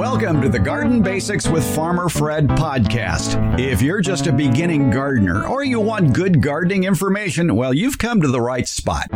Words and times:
Welcome 0.00 0.40
to 0.40 0.48
the 0.48 0.58
Garden 0.58 1.02
Basics 1.02 1.46
with 1.46 1.62
Farmer 1.74 2.08
Fred 2.08 2.48
podcast. 2.48 3.60
If 3.60 3.82
you're 3.82 4.00
just 4.00 4.26
a 4.28 4.32
beginning 4.32 4.88
gardener 4.88 5.46
or 5.46 5.62
you 5.62 5.78
want 5.78 6.14
good 6.14 6.40
gardening 6.40 6.84
information, 6.84 7.54
well, 7.54 7.74
you've 7.74 7.98
come 7.98 8.22
to 8.22 8.28
the 8.28 8.40
right 8.40 8.66
spot. 8.66 9.08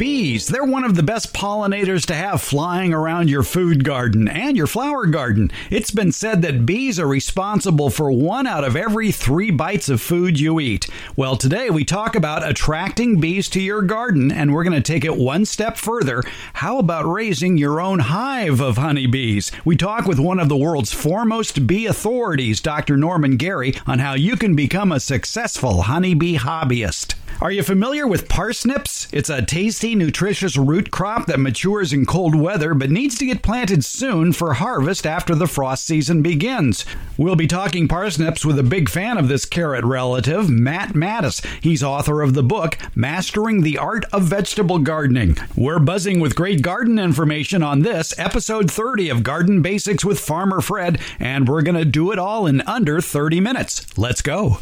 Bees, 0.00 0.46
they're 0.46 0.64
one 0.64 0.84
of 0.84 0.94
the 0.94 1.02
best 1.02 1.34
pollinators 1.34 2.06
to 2.06 2.14
have 2.14 2.40
flying 2.40 2.94
around 2.94 3.28
your 3.28 3.42
food 3.42 3.84
garden 3.84 4.28
and 4.28 4.56
your 4.56 4.66
flower 4.66 5.04
garden. 5.04 5.50
It's 5.68 5.90
been 5.90 6.10
said 6.10 6.40
that 6.40 6.64
bees 6.64 6.98
are 6.98 7.06
responsible 7.06 7.90
for 7.90 8.10
one 8.10 8.46
out 8.46 8.64
of 8.64 8.76
every 8.76 9.12
three 9.12 9.50
bites 9.50 9.90
of 9.90 10.00
food 10.00 10.40
you 10.40 10.58
eat. 10.58 10.88
Well, 11.16 11.36
today 11.36 11.68
we 11.68 11.84
talk 11.84 12.16
about 12.16 12.48
attracting 12.48 13.20
bees 13.20 13.46
to 13.50 13.60
your 13.60 13.82
garden, 13.82 14.32
and 14.32 14.54
we're 14.54 14.64
going 14.64 14.72
to 14.72 14.92
take 14.92 15.04
it 15.04 15.18
one 15.18 15.44
step 15.44 15.76
further. 15.76 16.22
How 16.54 16.78
about 16.78 17.04
raising 17.04 17.58
your 17.58 17.78
own 17.78 17.98
hive 17.98 18.62
of 18.62 18.78
honeybees? 18.78 19.52
We 19.66 19.76
talk 19.76 20.06
with 20.06 20.18
one 20.18 20.40
of 20.40 20.48
the 20.48 20.56
world's 20.56 20.94
foremost 20.94 21.66
bee 21.66 21.84
authorities, 21.84 22.62
Dr. 22.62 22.96
Norman 22.96 23.36
Gary, 23.36 23.74
on 23.86 23.98
how 23.98 24.14
you 24.14 24.36
can 24.36 24.56
become 24.56 24.92
a 24.92 24.98
successful 24.98 25.82
honeybee 25.82 26.38
hobbyist. 26.38 27.16
Are 27.42 27.50
you 27.50 27.62
familiar 27.62 28.06
with 28.06 28.28
parsnips? 28.28 29.08
It's 29.12 29.30
a 29.30 29.40
tasty, 29.40 29.94
nutritious 29.94 30.58
root 30.58 30.90
crop 30.90 31.24
that 31.26 31.40
matures 31.40 31.90
in 31.90 32.04
cold 32.04 32.34
weather 32.34 32.74
but 32.74 32.90
needs 32.90 33.16
to 33.16 33.24
get 33.24 33.40
planted 33.40 33.82
soon 33.82 34.34
for 34.34 34.52
harvest 34.52 35.06
after 35.06 35.34
the 35.34 35.46
frost 35.46 35.86
season 35.86 36.20
begins. 36.20 36.84
We'll 37.16 37.36
be 37.36 37.46
talking 37.46 37.88
parsnips 37.88 38.44
with 38.44 38.58
a 38.58 38.62
big 38.62 38.90
fan 38.90 39.16
of 39.16 39.28
this 39.28 39.46
carrot 39.46 39.86
relative, 39.86 40.50
Matt 40.50 40.90
Mattis. 40.90 41.42
He's 41.62 41.82
author 41.82 42.20
of 42.20 42.34
the 42.34 42.42
book 42.42 42.76
Mastering 42.94 43.62
the 43.62 43.78
Art 43.78 44.04
of 44.12 44.24
Vegetable 44.24 44.78
Gardening. 44.78 45.38
We're 45.56 45.78
buzzing 45.78 46.20
with 46.20 46.36
great 46.36 46.60
garden 46.60 46.98
information 46.98 47.62
on 47.62 47.80
this 47.80 48.12
episode 48.18 48.70
30 48.70 49.08
of 49.08 49.22
Garden 49.22 49.62
Basics 49.62 50.04
with 50.04 50.20
Farmer 50.20 50.60
Fred, 50.60 51.00
and 51.18 51.48
we're 51.48 51.62
going 51.62 51.78
to 51.78 51.86
do 51.86 52.12
it 52.12 52.18
all 52.18 52.46
in 52.46 52.60
under 52.62 53.00
30 53.00 53.40
minutes. 53.40 53.96
Let's 53.96 54.20
go. 54.20 54.58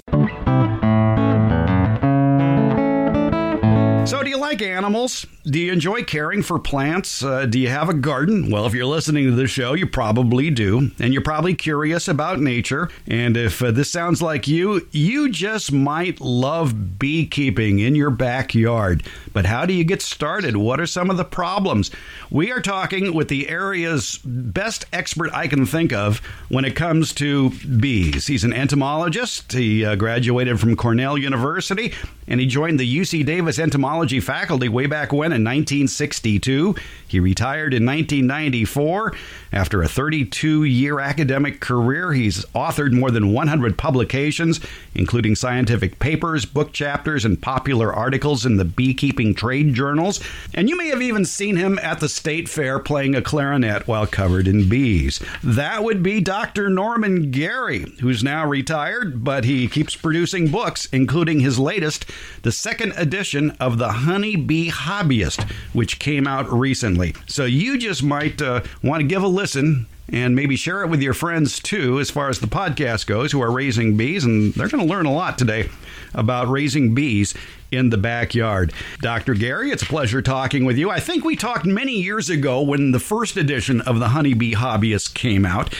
Like 4.49 4.63
animals? 4.63 5.27
Do 5.45 5.59
you 5.59 5.73
enjoy 5.73 6.05
caring 6.05 6.43
for 6.43 6.59
plants? 6.59 7.23
Uh, 7.23 7.45
do 7.45 7.59
you 7.59 7.69
have 7.69 7.91
a 7.91 7.95
garden? 7.95 8.51
Well, 8.51 8.65
if 8.65 8.73
you're 8.73 8.87
listening 8.87 9.27
to 9.27 9.33
this 9.33 9.51
show, 9.51 9.75
you 9.75 9.87
probably 9.87 10.49
do. 10.51 10.91
And 10.99 11.13
you're 11.13 11.23
probably 11.23 11.55
curious 11.55 12.09
about 12.09 12.41
nature. 12.41 12.89
And 13.07 13.37
if 13.37 13.63
uh, 13.63 13.73
this 13.73 13.91
sounds 13.91 14.23
like 14.23 14.49
you, 14.49 14.89
you 14.91 15.31
just 15.31 15.71
might 15.71 16.19
love 16.23 16.99
beekeeping 16.99 17.79
in 17.79 17.95
your 17.95 18.09
backyard. 18.09 19.03
But 19.35 19.45
how 19.45 19.67
do 19.67 19.75
you 19.75 19.85
get 19.85 20.01
started? 20.01 20.57
What 20.57 20.81
are 20.81 20.87
some 20.87 21.11
of 21.11 21.19
the 21.19 21.27
problems? 21.27 21.91
We 22.31 22.51
are 22.51 22.63
talking 22.63 23.13
with 23.13 23.29
the 23.29 23.51
area's 23.51 24.19
best 24.25 24.87
expert 24.95 25.31
I 25.35 25.47
can 25.47 25.67
think 25.67 25.93
of 25.93 26.21
when 26.49 26.65
it 26.65 26.75
comes 26.75 27.13
to 27.15 27.51
bees. 27.51 28.27
He's 28.27 28.45
an 28.45 28.55
entomologist. 28.55 29.53
He 29.53 29.85
uh, 29.85 29.97
graduated 29.97 30.59
from 30.59 30.75
Cornell 30.75 31.19
University 31.19 31.93
and 32.27 32.41
he 32.41 32.47
joined 32.47 32.81
the 32.81 32.99
UC 32.99 33.27
Davis 33.27 33.59
entomology 33.59 34.21
faculty 34.21 34.38
way 34.47 34.87
back 34.87 35.13
when 35.13 35.33
in 35.33 35.45
1962. 35.45 36.75
He 37.07 37.21
retired 37.21 37.75
in 37.75 37.87
1994. 37.87 39.15
After 39.53 39.83
a 39.83 39.89
32 39.89 40.65
year 40.65 41.01
academic 41.01 41.61
career, 41.61 42.13
he's 42.13 42.45
authored 42.47 42.93
more 42.93 43.11
than 43.11 43.33
100 43.33 43.79
publications, 43.79 44.61
including 44.95 45.35
scientific 45.35 45.99
papers, 45.99 46.45
book 46.45 46.73
chapters, 46.73 47.25
and 47.25 47.41
popular 47.41 47.93
articles 47.93 48.45
in 48.45 48.59
the 48.59 48.65
beekeeping 48.65 49.35
trade 49.35 49.75
journals. 49.75 50.21
And 50.55 50.69
you 50.69 50.77
may 50.77 50.89
have 50.89 51.01
even 51.01 51.25
seen 51.25 51.57
him 51.57 51.79
at 51.83 52.01
the 52.01 52.09
state 52.09 52.49
fair 52.49 52.79
playing 52.79 53.15
a 53.15 53.23
clarinet 53.23 53.89
while 53.89 54.07
covered 54.07 54.47
in 54.47 54.69
bees. 54.69 55.21
That 55.43 55.83
would 55.83 56.03
be 56.03 56.21
Dr. 56.21 56.69
Norman 56.69 57.31
Gary, 57.31 57.87
who's 58.01 58.23
now 58.23 58.47
retired, 58.47 59.25
but 59.25 59.45
he 59.45 59.67
keeps 59.67 59.97
producing 59.97 60.51
books, 60.51 60.87
including 60.93 61.41
his 61.41 61.59
latest, 61.59 62.05
the 62.43 62.53
second 62.53 62.93
edition 62.97 63.53
of 63.53 63.79
The 63.79 63.93
Honey 63.93 64.28
Bee 64.37 64.71
Hobbyist, 64.71 65.51
which 65.73 65.99
came 65.99 66.27
out 66.27 66.53
recently. 66.53 67.15
So 67.27 67.45
you 67.45 67.79
just 67.79 68.03
might 68.03 68.41
uh, 68.41 68.63
want 68.83 69.01
to 69.01 69.07
give 69.07 69.23
a 69.23 69.29
listen 69.29 69.87
and 70.11 70.35
maybe 70.35 70.57
share 70.57 70.83
it 70.83 70.89
with 70.89 71.03
your 71.03 71.15
friends 71.15 71.59
too, 71.59 72.01
as 72.01 72.11
far 72.11 72.29
as 72.29 72.39
the 72.39 72.47
podcast 72.47 73.07
goes, 73.07 73.33
who 73.33 73.43
are 73.43 73.51
raising 73.51 73.97
bees. 73.97 74.25
And 74.25 74.55
they're 74.55 74.69
going 74.69 74.87
to 74.87 74.91
learn 74.91 75.07
a 75.07 75.13
lot 75.13 75.37
today 75.39 75.69
about 76.15 76.49
raising 76.49 76.95
bees 76.95 77.35
in 77.71 77.91
the 77.91 77.99
backyard. 77.99 78.73
Dr. 79.01 79.35
Gary, 79.35 79.71
it's 79.71 79.83
a 79.83 79.87
pleasure 79.87 80.23
talking 80.23 80.65
with 80.65 80.79
you. 80.79 80.91
I 80.91 81.01
think 81.01 81.25
we 81.25 81.37
talked 81.37 81.67
many 81.67 81.93
years 81.93 82.31
ago 82.31 82.63
when 82.63 82.93
the 82.93 83.01
first 83.01 83.37
edition 83.37 83.83
of 83.83 83.99
the 83.99 84.09
Honeybee 84.09 84.55
Hobbyist 84.55 85.15
came 85.15 85.45
out. 85.45 85.75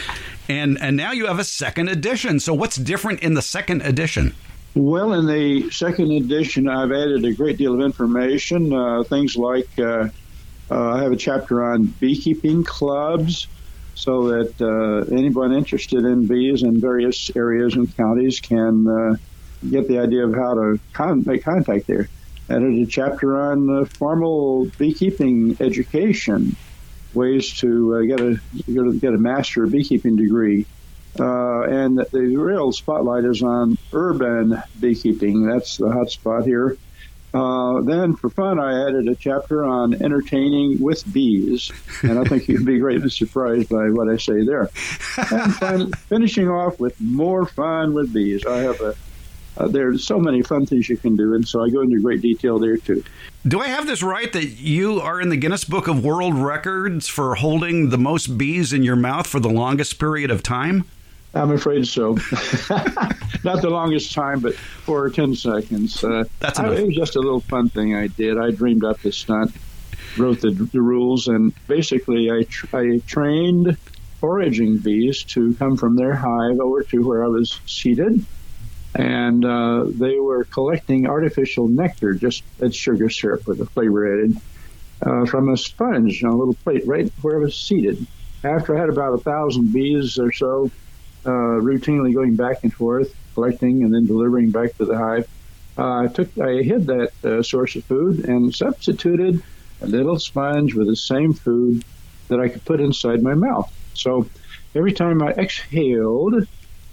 And, 0.49 0.79
and 0.81 0.97
now 0.97 1.13
you 1.13 1.27
have 1.27 1.39
a 1.39 1.45
second 1.45 1.89
edition. 1.89 2.41
So, 2.41 2.55
what's 2.55 2.77
different 2.77 3.21
in 3.21 3.35
the 3.35 3.43
second 3.43 3.83
edition? 3.83 4.35
Well, 4.81 5.13
in 5.15 5.27
the 5.27 5.71
second 5.71 6.13
edition, 6.13 6.69
I've 6.69 6.93
added 6.93 7.25
a 7.25 7.33
great 7.33 7.57
deal 7.57 7.75
of 7.75 7.81
information. 7.81 8.73
Uh, 8.73 9.03
things 9.03 9.35
like 9.35 9.69
uh, 9.77 10.07
uh, 10.71 10.91
I 10.93 11.03
have 11.03 11.11
a 11.11 11.17
chapter 11.17 11.73
on 11.73 11.87
beekeeping 11.87 12.63
clubs 12.63 13.49
so 13.97 14.29
that 14.29 14.55
uh, 14.61 15.13
anyone 15.13 15.53
interested 15.53 16.05
in 16.05 16.29
bees 16.29 16.63
in 16.63 16.81
various 16.81 17.29
areas 17.35 17.75
and 17.75 17.95
counties 17.97 18.39
can 18.39 18.87
uh, 18.87 19.17
get 19.69 19.89
the 19.89 19.99
idea 19.99 20.25
of 20.25 20.33
how 20.33 20.55
to 20.55 20.79
con- 20.93 21.25
make 21.27 21.43
contact 21.43 21.89
there. 21.89 22.09
Added 22.49 22.75
a 22.75 22.87
chapter 22.87 23.51
on 23.51 23.83
uh, 23.83 23.85
formal 23.85 24.67
beekeeping 24.79 25.57
education, 25.59 26.55
ways 27.15 27.53
to 27.55 28.07
get 28.07 28.21
a 28.21 28.41
get 28.69 29.13
a 29.13 29.19
master 29.19 29.67
beekeeping 29.67 30.15
degree. 30.15 30.67
And 31.69 31.99
the 31.99 32.37
real 32.37 32.73
spotlight 32.73 33.25
is 33.25 33.43
on 33.43 33.77
urban 33.93 34.63
beekeeping. 34.81 35.47
That's 35.47 35.77
the 35.77 35.91
hot 35.91 36.11
spot 36.11 36.45
here. 36.45 36.77
Uh, 37.35 37.83
then, 37.83 38.17
for 38.17 38.31
fun, 38.31 38.59
I 38.59 38.89
added 38.89 39.07
a 39.07 39.15
chapter 39.15 39.63
on 39.63 39.93
entertaining 40.03 40.81
with 40.81 41.11
bees, 41.13 41.71
and 42.03 42.19
I 42.19 42.25
think 42.25 42.49
you'd 42.49 42.65
be 42.65 42.79
greatly 42.81 43.11
surprised 43.11 43.69
by 43.69 43.91
what 43.91 44.09
I 44.09 44.17
say 44.17 44.45
there. 44.45 44.71
And 45.31 45.55
finally, 45.55 45.93
finishing 46.09 46.49
off 46.49 46.81
with 46.81 46.99
more 47.01 47.45
fun 47.45 47.93
with 47.93 48.15
bees. 48.15 48.47
I 48.47 48.59
have 48.61 48.81
a 48.81 48.95
uh, 49.59 49.67
there's 49.67 50.07
so 50.07 50.19
many 50.19 50.41
fun 50.41 50.67
things 50.67 50.89
you 50.89 50.97
can 50.97 51.17
do, 51.17 51.35
and 51.35 51.47
so 51.47 51.63
I 51.65 51.69
go 51.69 51.81
into 51.81 52.01
great 52.01 52.23
detail 52.23 52.59
there 52.61 52.77
too. 52.77 53.03
Do 53.47 53.61
I 53.61 53.67
have 53.67 53.87
this 53.87 54.03
right 54.03 54.33
that 54.33 54.47
you 54.61 55.01
are 55.01 55.21
in 55.21 55.31
the 55.31 55.37
Guinness 55.37 55.65
Book 55.65 55.89
of 55.89 56.05
World 56.05 56.35
Records 56.35 57.09
for 57.09 57.35
holding 57.35 57.91
the 57.91 57.99
most 57.99 58.39
bees 58.39 58.73
in 58.73 58.85
your 58.85 58.97
mouth 58.97 59.27
for 59.27 59.41
the 59.41 59.49
longest 59.49 59.99
period 59.99 60.31
of 60.31 60.43
time? 60.43 60.85
I'm 61.35 61.51
afraid 61.51 61.87
so. 61.87 62.13
Not 63.45 63.63
the 63.63 63.69
longest 63.71 64.13
time, 64.13 64.41
but 64.41 64.55
four 64.55 65.05
or 65.05 65.11
ten 65.11 65.35
seconds. 65.35 66.03
Uh, 66.03 66.25
That's 66.41 66.59
I, 66.59 66.73
it 66.75 66.87
was 66.87 66.97
just 66.97 67.17
a 67.17 67.21
little 67.21 67.41
fun 67.41 67.69
thing 67.69 67.95
I 67.95 68.07
did. 68.07 68.39
I 68.39 68.51
dreamed 68.51 68.85
up 68.85 69.01
this 69.01 69.17
stunt, 69.17 69.55
wrote 70.17 70.41
the, 70.41 70.51
the 70.51 70.81
rules, 70.81 71.29
and 71.29 71.53
basically 71.67 72.31
I, 72.31 72.45
tr- 72.45 72.77
I 72.77 72.99
trained 73.07 73.77
foraging 74.21 74.79
bees 74.79 75.23
to 75.25 75.55
come 75.55 75.77
from 75.77 75.97
their 75.97 76.15
hive 76.15 76.61
over 76.61 76.83
to 76.83 77.07
where 77.07 77.25
I 77.25 77.29
was 77.29 77.61
seated. 77.67 78.25
And 78.95 79.45
uh, 79.45 79.85
they 79.87 80.19
were 80.19 80.45
collecting 80.45 81.07
artificial 81.07 81.69
nectar, 81.69 82.15
just 82.15 82.43
as 82.61 82.75
sugar 82.75 83.11
syrup 83.11 83.47
with 83.47 83.61
a 83.61 83.67
flavor 83.67 84.15
added, 84.15 84.41
uh, 85.03 85.27
from 85.27 85.51
a 85.51 85.57
sponge 85.57 86.25
on 86.25 86.31
a 86.31 86.37
little 86.37 86.55
plate 86.55 86.87
right 86.87 87.13
where 87.21 87.37
I 87.37 87.41
was 87.41 87.57
seated. 87.57 88.05
After 88.43 88.77
I 88.77 88.81
had 88.81 88.89
about 88.89 89.15
a 89.15 89.19
thousand 89.19 89.73
bees 89.73 90.19
or 90.19 90.33
so, 90.33 90.71
uh, 91.25 91.61
routinely 91.61 92.15
going 92.15 92.37
back 92.37 92.63
and 92.63 92.73
forth, 92.73 93.15
collecting 93.35 93.83
and 93.83 93.95
then 93.95 94.07
delivering 94.07 94.51
back 94.51 94.77
to 94.79 94.85
the 94.85 94.97
hive. 94.97 95.29
Uh, 95.77 96.03
I 96.03 96.07
took, 96.09 96.37
I 96.39 96.63
hid 96.63 96.87
that 96.87 97.13
uh, 97.25 97.43
source 97.43 97.77
of 97.77 97.85
food 97.85 98.25
and 98.29 98.55
substituted 98.55 99.43
a 99.81 99.87
little 99.87 100.19
sponge 100.19 100.75
with 100.75 100.89
the 100.89 100.97
same 100.97 101.33
food 101.33 101.85
that 102.29 102.41
I 102.41 102.49
could 102.49 102.65
put 102.65 102.81
inside 102.81 103.23
my 103.23 103.35
mouth. 103.35 103.73
So 103.95 104.29
every 104.75 104.93
time 104.93 105.23
I 105.23 105.31
exhaled, 105.33 106.47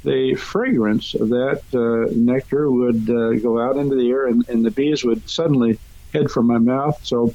the 0.04 0.36
fragrance 0.36 1.16
of 1.16 1.30
that 1.30 1.64
uh, 1.74 2.14
nectar 2.16 2.70
would 2.70 3.10
uh, 3.10 3.34
go 3.42 3.60
out 3.60 3.78
into 3.78 3.96
the 3.96 4.10
air, 4.10 4.28
and, 4.28 4.48
and 4.48 4.64
the 4.64 4.72
bees 4.72 5.04
would 5.04 5.28
suddenly 5.28 5.80
head 6.14 6.30
for 6.30 6.44
my 6.44 6.60
mouth. 6.60 7.00
So 7.04 7.34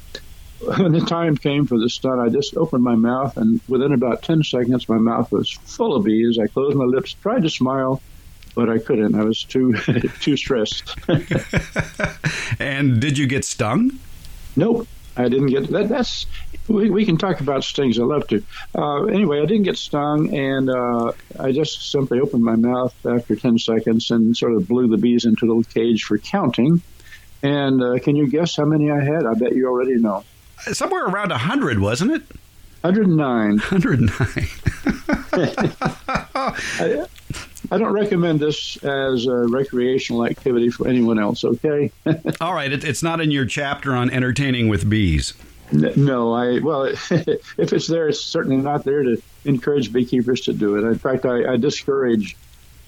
when 0.63 0.91
the 0.91 1.01
time 1.01 1.37
came 1.37 1.65
for 1.65 1.79
the 1.79 1.89
stunt, 1.89 2.19
I 2.19 2.29
just 2.29 2.55
opened 2.55 2.83
my 2.83 2.95
mouth, 2.95 3.37
and 3.37 3.59
within 3.67 3.93
about 3.93 4.21
10 4.23 4.43
seconds, 4.43 4.87
my 4.87 4.97
mouth 4.97 5.31
was 5.31 5.51
full 5.51 5.95
of 5.95 6.05
bees. 6.05 6.37
I 6.39 6.47
closed 6.47 6.75
my 6.75 6.85
lips, 6.85 7.13
tried 7.13 7.43
to 7.43 7.49
smile, 7.49 8.01
but 8.55 8.69
I 8.69 8.77
couldn't. 8.77 9.15
I 9.15 9.23
was 9.23 9.43
too 9.43 9.73
too 10.21 10.37
stressed. 10.37 10.95
and 12.59 12.99
did 12.99 13.17
you 13.17 13.27
get 13.27 13.45
stung? 13.45 13.91
Nope, 14.55 14.87
I 15.15 15.29
didn't 15.29 15.47
get 15.47 15.67
that. 15.69 15.89
That's 15.89 16.25
we, 16.67 16.89
we 16.89 17.05
can 17.05 17.17
talk 17.17 17.41
about 17.41 17.63
stings. 17.63 17.99
I 17.99 18.03
love 18.03 18.27
to. 18.27 18.43
Uh, 18.75 19.05
anyway, 19.05 19.39
I 19.41 19.45
didn't 19.45 19.63
get 19.63 19.77
stung, 19.77 20.35
and 20.35 20.69
uh, 20.69 21.11
I 21.39 21.51
just 21.51 21.91
simply 21.91 22.19
opened 22.19 22.43
my 22.43 22.55
mouth 22.55 22.93
after 23.05 23.35
10 23.35 23.57
seconds 23.57 24.11
and 24.11 24.35
sort 24.35 24.53
of 24.53 24.67
blew 24.67 24.87
the 24.87 24.97
bees 24.97 25.25
into 25.25 25.45
a 25.45 25.47
little 25.47 25.63
cage 25.63 26.03
for 26.03 26.17
counting. 26.17 26.81
And 27.43 27.81
uh, 27.81 27.97
can 27.99 28.15
you 28.15 28.27
guess 28.27 28.55
how 28.55 28.65
many 28.65 28.91
I 28.91 29.03
had? 29.03 29.25
I 29.25 29.33
bet 29.33 29.55
you 29.55 29.67
already 29.67 29.95
know. 29.95 30.23
Somewhere 30.73 31.05
around 31.05 31.29
100, 31.29 31.79
wasn't 31.79 32.11
it? 32.11 32.23
109. 32.81 33.57
109. 33.57 34.47
I, 36.33 37.05
I 37.71 37.77
don't 37.77 37.93
recommend 37.93 38.39
this 38.39 38.77
as 38.83 39.27
a 39.27 39.47
recreational 39.47 40.25
activity 40.25 40.69
for 40.69 40.87
anyone 40.87 41.19
else, 41.19 41.43
okay? 41.43 41.91
All 42.41 42.53
right, 42.53 42.71
it, 42.71 42.83
it's 42.83 43.01
not 43.01 43.21
in 43.21 43.31
your 43.31 43.45
chapter 43.45 43.95
on 43.95 44.09
entertaining 44.09 44.67
with 44.67 44.89
bees. 44.89 45.33
No, 45.71 46.33
I 46.33 46.59
well, 46.59 46.83
if 46.83 47.07
it's 47.57 47.87
there, 47.87 48.09
it's 48.09 48.19
certainly 48.19 48.57
not 48.57 48.83
there 48.83 49.03
to 49.03 49.21
encourage 49.45 49.93
beekeepers 49.93 50.41
to 50.41 50.53
do 50.53 50.75
it. 50.75 50.83
In 50.83 50.97
fact, 50.97 51.25
I, 51.25 51.53
I 51.53 51.55
discourage 51.55 52.35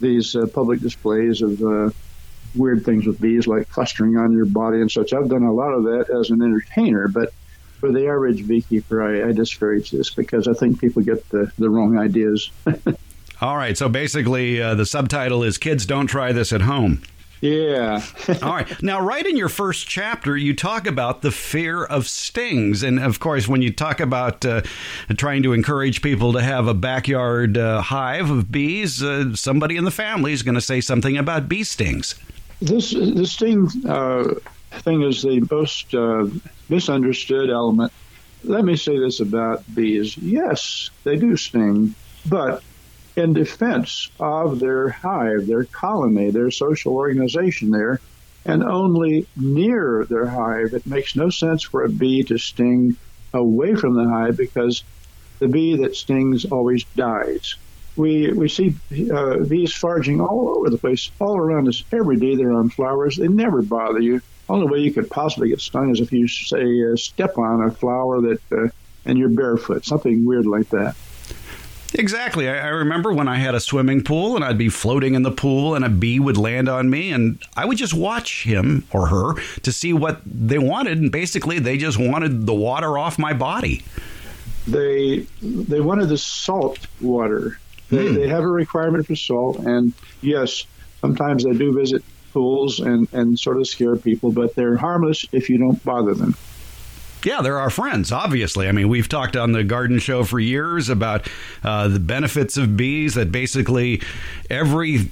these 0.02 0.36
uh, 0.36 0.48
public 0.48 0.82
displays 0.82 1.42
of 1.42 1.62
uh, 1.64 1.92
weird 2.56 2.84
things 2.84 3.06
with 3.08 3.22
bees, 3.22 3.48
like 3.48 3.70
clustering 3.70 4.18
on 4.18 4.34
your 4.34 4.46
body 4.46 4.82
and 4.82 4.92
such. 4.92 5.14
I've 5.14 5.30
done 5.30 5.44
a 5.44 5.54
lot 5.54 5.72
of 5.72 5.84
that 5.84 6.10
as 6.10 6.30
an 6.30 6.42
entertainer, 6.42 7.08
but 7.08 7.32
for 7.84 7.92
the 7.92 8.08
average 8.08 8.48
beekeeper, 8.48 9.04
I, 9.04 9.28
I 9.28 9.32
discourage 9.34 9.92
this 9.92 10.10
because 10.10 10.48
I 10.48 10.54
think 10.54 10.80
people 10.80 11.02
get 11.02 11.28
the, 11.32 11.52
the 11.60 11.70
wrong 11.70 11.98
ideas. 11.98 12.50
All 13.42 13.58
right, 13.58 13.78
so 13.78 13.90
basically, 13.90 14.62
uh, 14.62 14.74
the 14.76 14.86
subtitle 14.86 15.44
is 15.44 15.58
"Kids 15.58 15.86
Don't 15.86 16.08
Try 16.08 16.32
This 16.32 16.54
at 16.54 16.62
Home." 16.62 17.02
Yeah. 17.42 18.02
All 18.42 18.54
right. 18.54 18.82
Now, 18.82 19.02
right 19.02 19.26
in 19.26 19.36
your 19.36 19.50
first 19.50 19.86
chapter, 19.86 20.38
you 20.38 20.56
talk 20.56 20.88
about 20.88 21.24
the 21.24 21.32
fear 21.32 21.84
of 21.84 22.08
stings. 22.08 22.84
And 22.84 23.02
of 23.02 23.20
course, 23.20 23.50
when 23.50 23.62
you 23.62 23.74
talk 23.74 24.00
about 24.00 24.46
uh, 24.46 24.62
trying 25.18 25.44
to 25.44 25.52
encourage 25.52 26.02
people 26.02 26.32
to 26.32 26.42
have 26.42 26.70
a 26.70 26.74
backyard 26.74 27.58
uh, 27.58 27.82
hive 27.82 28.30
of 28.30 28.50
bees, 28.50 29.04
uh, 29.04 29.36
somebody 29.36 29.76
in 29.76 29.84
the 29.84 29.92
family 29.92 30.32
is 30.32 30.42
going 30.42 30.56
to 30.56 30.62
say 30.62 30.80
something 30.80 31.18
about 31.18 31.50
bee 31.50 31.66
stings. 31.66 32.16
This, 32.62 32.92
the 32.92 33.26
sting 33.26 33.68
uh, 33.86 34.36
thing 34.82 35.04
is 35.04 35.22
the 35.22 35.46
most 35.50 35.94
uh, 35.94 36.26
misunderstood 36.70 37.50
element. 37.50 37.92
Let 38.44 38.66
me 38.66 38.76
say 38.76 38.98
this 38.98 39.20
about 39.20 39.64
bees. 39.74 40.18
Yes, 40.18 40.90
they 41.04 41.16
do 41.16 41.38
sting, 41.38 41.96
but 42.26 42.64
in 43.16 43.34
defense 43.34 44.10
of 44.20 44.60
their 44.60 44.90
hive, 44.90 45.48
their 45.48 45.66
colony, 45.66 46.32
their 46.32 46.52
social 46.52 46.94
organization 46.94 47.70
there, 47.70 48.02
and 48.46 48.64
only 48.64 49.28
near 49.36 50.06
their 50.10 50.28
hive. 50.28 50.74
It 50.74 50.86
makes 50.86 51.16
no 51.16 51.30
sense 51.30 51.64
for 51.64 51.84
a 51.84 51.90
bee 51.90 52.24
to 52.24 52.38
sting 52.38 52.98
away 53.34 53.76
from 53.76 53.96
the 53.96 54.10
hive 54.10 54.38
because 54.38 54.84
the 55.40 55.48
bee 55.48 55.78
that 55.78 55.96
stings 55.96 56.46
always 56.46 56.84
dies. 56.96 57.56
We, 57.96 58.32
we 58.32 58.50
see 58.50 58.76
uh, 59.14 59.38
bees 59.38 59.74
foraging 59.74 60.20
all 60.20 60.56
over 60.58 60.70
the 60.70 60.78
place, 60.78 61.12
all 61.20 61.38
around 61.38 61.68
us 61.68 61.84
every 61.92 62.18
day. 62.18 62.36
They're 62.36 62.54
on 62.54 62.70
flowers. 62.70 63.18
They 63.18 63.28
never 63.28 63.62
bother 63.62 64.00
you. 64.00 64.22
Only 64.50 64.68
way 64.68 64.80
you 64.80 64.92
could 64.92 65.10
possibly 65.10 65.50
get 65.50 65.62
stung 65.62 65.92
is 65.92 66.02
if 66.02 66.12
you 66.12 66.28
say 66.28 66.92
uh, 66.92 66.96
step 66.96 67.38
on 67.38 67.64
a 67.64 67.72
flower 67.72 68.22
that 68.22 68.42
uh, 68.52 68.68
and 69.06 69.18
you're 69.18 69.30
barefoot, 69.30 69.86
something 69.86 70.26
weird 70.26 70.46
like 70.46 70.70
that. 70.70 70.96
Exactly. 71.96 72.50
I, 72.50 72.58
I, 72.58 72.68
remember 72.70 73.14
when 73.14 73.28
I 73.28 73.36
had 73.36 73.54
a 73.54 73.60
swimming 73.60 74.04
pool 74.04 74.36
and 74.36 74.44
I'd 74.44 74.58
be 74.58 74.70
floating 74.70 75.14
in 75.14 75.22
the 75.22 75.32
pool 75.32 75.76
and 75.76 75.86
a 75.86 75.90
bee 75.90 76.20
would 76.20 76.38
land 76.38 76.68
on 76.68 76.90
me 76.90 77.12
and 77.12 77.42
I 77.56 77.66
would 77.66 77.78
just 77.78 77.94
watch 77.94 78.44
him 78.44 78.88
or 78.92 79.08
her 79.08 79.36
to 79.62 79.72
see 79.72 79.94
what 79.94 80.22
they 80.26 80.58
wanted 80.58 80.98
and 81.00 81.12
basically 81.12 81.60
they 81.60 81.78
just 81.78 82.00
wanted 82.00 82.48
the 82.48 82.54
water 82.54 82.98
off 82.98 83.20
my 83.20 83.34
body. 83.34 83.84
They 84.68 85.28
they 85.42 85.82
wanted 85.82 86.10
the 86.10 86.18
salt 86.18 86.88
water. 87.00 87.60
They, 87.90 88.08
hmm. 88.08 88.16
they 88.16 88.28
have 88.28 88.44
a 88.44 88.48
requirement 88.48 89.06
for 89.06 89.16
salt 89.16 89.60
and 89.60 89.94
yes, 90.22 90.66
sometimes 91.02 91.44
they 91.44 91.54
do 91.54 91.74
visit 91.74 92.04
pools 92.34 92.80
and, 92.80 93.08
and 93.14 93.40
sort 93.40 93.58
of 93.58 93.68
scare 93.68 93.96
people, 93.96 94.32
but 94.32 94.56
they're 94.56 94.78
harmless 94.78 95.26
if 95.32 95.50
you 95.50 95.58
don't 95.58 95.84
bother 95.86 96.14
them. 96.14 96.36
Yeah, 97.24 97.42
they're 97.42 97.60
our 97.60 97.70
friends, 97.70 98.12
obviously. 98.12 98.68
I 98.68 98.74
mean, 98.74 98.90
we've 98.90 99.08
talked 99.08 99.38
on 99.38 99.54
the 99.54 99.64
garden 99.64 100.00
show 100.00 100.26
for 100.26 100.40
years 100.40 100.90
about 100.90 101.30
uh, 101.64 101.88
the 101.88 102.00
benefits 102.00 102.58
of 102.58 102.76
bees, 102.76 103.14
that 103.14 103.32
basically 103.32 104.02
every 104.50 105.10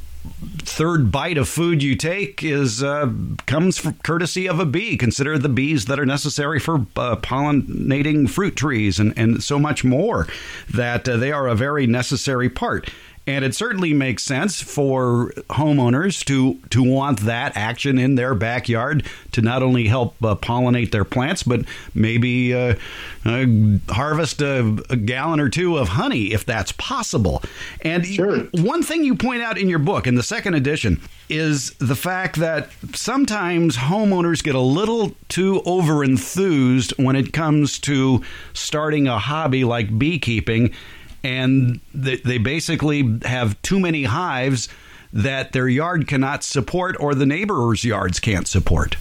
third 0.59 1.11
bite 1.11 1.37
of 1.37 1.49
food 1.49 1.81
you 1.81 1.95
take 1.95 2.43
is 2.43 2.83
uh, 2.83 3.11
comes 3.45 3.77
from 3.77 3.93
courtesy 4.03 4.47
of 4.47 4.59
a 4.59 4.65
bee. 4.65 4.97
Consider 4.97 5.37
the 5.37 5.49
bees 5.49 5.85
that 5.85 5.99
are 5.99 6.05
necessary 6.05 6.59
for 6.59 6.75
uh, 6.95 7.15
pollinating 7.15 8.29
fruit 8.29 8.55
trees 8.55 8.99
and, 8.99 9.13
and 9.17 9.43
so 9.43 9.57
much 9.57 9.83
more. 9.83 10.27
That 10.69 11.07
uh, 11.07 11.17
they 11.17 11.31
are 11.31 11.47
a 11.47 11.55
very 11.55 11.87
necessary 11.87 12.49
part. 12.49 12.89
And 13.31 13.45
it 13.45 13.55
certainly 13.55 13.93
makes 13.93 14.23
sense 14.23 14.61
for 14.61 15.31
homeowners 15.49 16.25
to 16.25 16.59
to 16.71 16.83
want 16.83 17.21
that 17.21 17.55
action 17.55 17.97
in 17.97 18.15
their 18.15 18.35
backyard 18.35 19.05
to 19.31 19.41
not 19.41 19.63
only 19.63 19.87
help 19.87 20.15
uh, 20.21 20.35
pollinate 20.35 20.91
their 20.91 21.05
plants, 21.05 21.41
but 21.41 21.61
maybe 21.95 22.53
uh, 22.53 22.75
uh, 23.23 23.45
harvest 23.87 24.41
a, 24.41 24.77
a, 24.89 24.97
gallon 24.97 25.39
or 25.39 25.47
two 25.47 25.77
of 25.77 25.87
honey 25.87 26.33
if 26.33 26.45
that's 26.45 26.73
possible. 26.73 27.41
And 27.83 28.05
sure. 28.05 28.39
one 28.51 28.83
thing 28.83 29.05
you 29.05 29.15
point 29.15 29.41
out 29.41 29.57
in 29.57 29.69
your 29.69 29.79
book, 29.79 30.07
in 30.07 30.15
the 30.15 30.23
second 30.23 30.55
edition, 30.55 30.99
is 31.29 31.71
the 31.79 31.95
fact 31.95 32.35
that 32.35 32.69
sometimes 32.93 33.77
homeowners 33.77 34.43
get 34.43 34.55
a 34.55 34.59
little 34.59 35.15
too 35.29 35.61
over 35.65 36.03
enthused 36.03 36.91
when 36.97 37.15
it 37.15 37.31
comes 37.31 37.79
to 37.79 38.21
starting 38.51 39.07
a 39.07 39.17
hobby 39.17 39.63
like 39.63 39.97
beekeeping 39.97 40.73
and 41.23 41.79
they, 41.93 42.17
they 42.17 42.37
basically 42.37 43.19
have 43.23 43.61
too 43.61 43.79
many 43.79 44.03
hives 44.03 44.69
that 45.13 45.51
their 45.51 45.67
yard 45.67 46.07
cannot 46.07 46.43
support 46.43 46.95
or 46.99 47.13
the 47.13 47.25
neighbors' 47.25 47.83
yards 47.83 48.19
can't 48.19 48.47
support. 48.47 48.95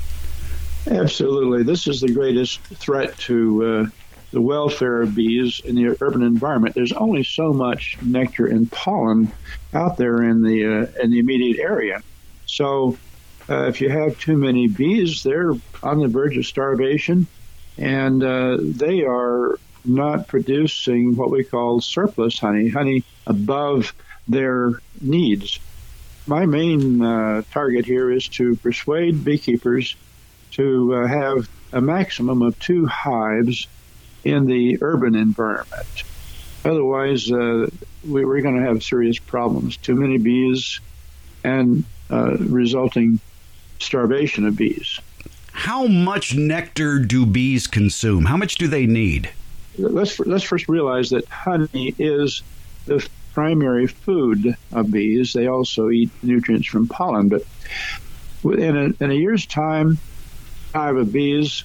Absolutely. 0.87 1.63
This 1.63 1.87
is 1.87 2.01
the 2.01 2.13
greatest 2.13 2.61
threat 2.61 3.17
to 3.19 3.65
uh, 3.65 3.87
the 4.33 4.41
welfare 4.41 5.03
of 5.03 5.15
bees 5.15 5.61
in 5.65 5.75
the 5.75 5.97
urban 6.01 6.23
environment. 6.23 6.75
There's 6.75 6.93
only 6.93 7.23
so 7.25 7.53
much 7.53 7.97
nectar 8.03 8.47
and 8.47 8.71
pollen 8.71 9.31
out 9.75 9.97
there 9.97 10.23
in 10.23 10.43
the 10.43 10.65
uh, 10.65 11.03
in 11.03 11.11
the 11.11 11.19
immediate 11.19 11.59
area. 11.59 12.03
So 12.47 12.99
uh, 13.49 13.67
if 13.67 13.81
you 13.81 13.91
have 13.91 14.19
too 14.19 14.37
many 14.37 14.69
bees, 14.69 15.23
they're 15.23 15.53
on 15.83 16.01
the 16.01 16.09
verge 16.09 16.37
of 16.37 16.47
starvation, 16.47 17.27
and 17.77 18.23
uh, 18.23 18.59
they 18.61 19.03
are 19.03 19.59
not 19.85 20.29
producing 20.29 21.17
what 21.17 21.31
we 21.31 21.45
call 21.45 21.81
surplus 21.81 22.39
honey, 22.39 22.69
honey 22.69 23.05
above 23.27 23.95
their 24.29 24.81
needs. 25.01 25.59
My 26.27 26.47
main 26.47 27.03
uh, 27.03 27.43
target 27.51 27.85
here 27.85 28.11
is 28.11 28.29
to 28.29 28.57
persuade 28.57 29.25
beekeepers 29.25 29.97
to 30.53 30.95
uh, 30.95 31.07
have 31.07 31.49
a 31.73 31.81
maximum 31.81 32.43
of 32.43 32.59
two 32.59 32.87
hives 32.87 33.67
in 34.25 34.47
the 34.47 34.79
urban 34.83 35.15
environment. 35.15 36.05
Otherwise, 36.65 37.31
uh, 37.33 37.69
we, 38.07 38.23
are 38.23 38.41
going 38.43 38.57
to 38.57 38.67
have 38.67 38.83
serious 38.83 39.19
problems. 39.19 39.77
Too 39.77 39.95
many 39.95 40.19
bees 40.19 40.81
and 41.43 41.85
uh, 42.11 42.37
resulting 42.39 43.19
starvation 43.79 44.47
of 44.47 44.57
bees. 44.57 45.01
How 45.53 45.87
much 45.87 46.35
nectar 46.35 46.99
do 46.99 47.25
bees 47.25 47.67
consume? 47.67 48.27
How 48.27 48.37
much 48.37 48.57
do 48.57 48.69
they 48.69 48.87
need? 48.87 49.31
Let's 49.81 50.19
let's 50.21 50.45
first 50.45 50.69
realize 50.69 51.11
that 51.11 51.29
honey 51.29 51.95
is 51.99 52.43
the 52.87 53.07
primary 53.33 53.87
food 53.87 54.57
of 54.73 54.91
bees. 54.91 55.33
They 55.33 55.47
also 55.47 55.91
eat 55.91 56.11
nutrients 56.23 56.69
from 56.69 56.89
pollen, 56.89 57.29
but 57.29 57.43
in 58.45 58.77
a, 58.77 59.05
in 59.05 59.11
a 59.11 59.15
year's 59.15 59.47
time, 59.47 59.99
hive 60.75 60.97
of 60.97 61.13
bees 61.13 61.65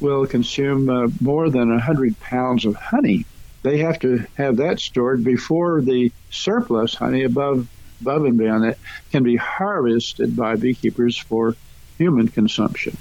will 0.00 0.26
consume 0.26 0.88
uh, 0.88 1.08
more 1.20 1.50
than 1.50 1.70
100 1.70 2.18
pounds 2.20 2.64
of 2.64 2.74
honey. 2.76 3.24
They 3.62 3.78
have 3.78 3.98
to 4.00 4.24
have 4.36 4.58
that 4.58 4.78
stored 4.78 5.24
before 5.24 5.80
the 5.82 6.12
surplus 6.30 6.94
honey 6.94 7.24
above 7.24 7.68
above 8.00 8.24
and 8.24 8.36
beyond 8.36 8.64
that 8.64 8.78
can 9.10 9.22
be 9.22 9.36
harvested 9.36 10.36
by 10.36 10.56
beekeepers 10.56 11.16
for 11.16 11.56
human 11.96 12.28
consumption. 12.28 12.96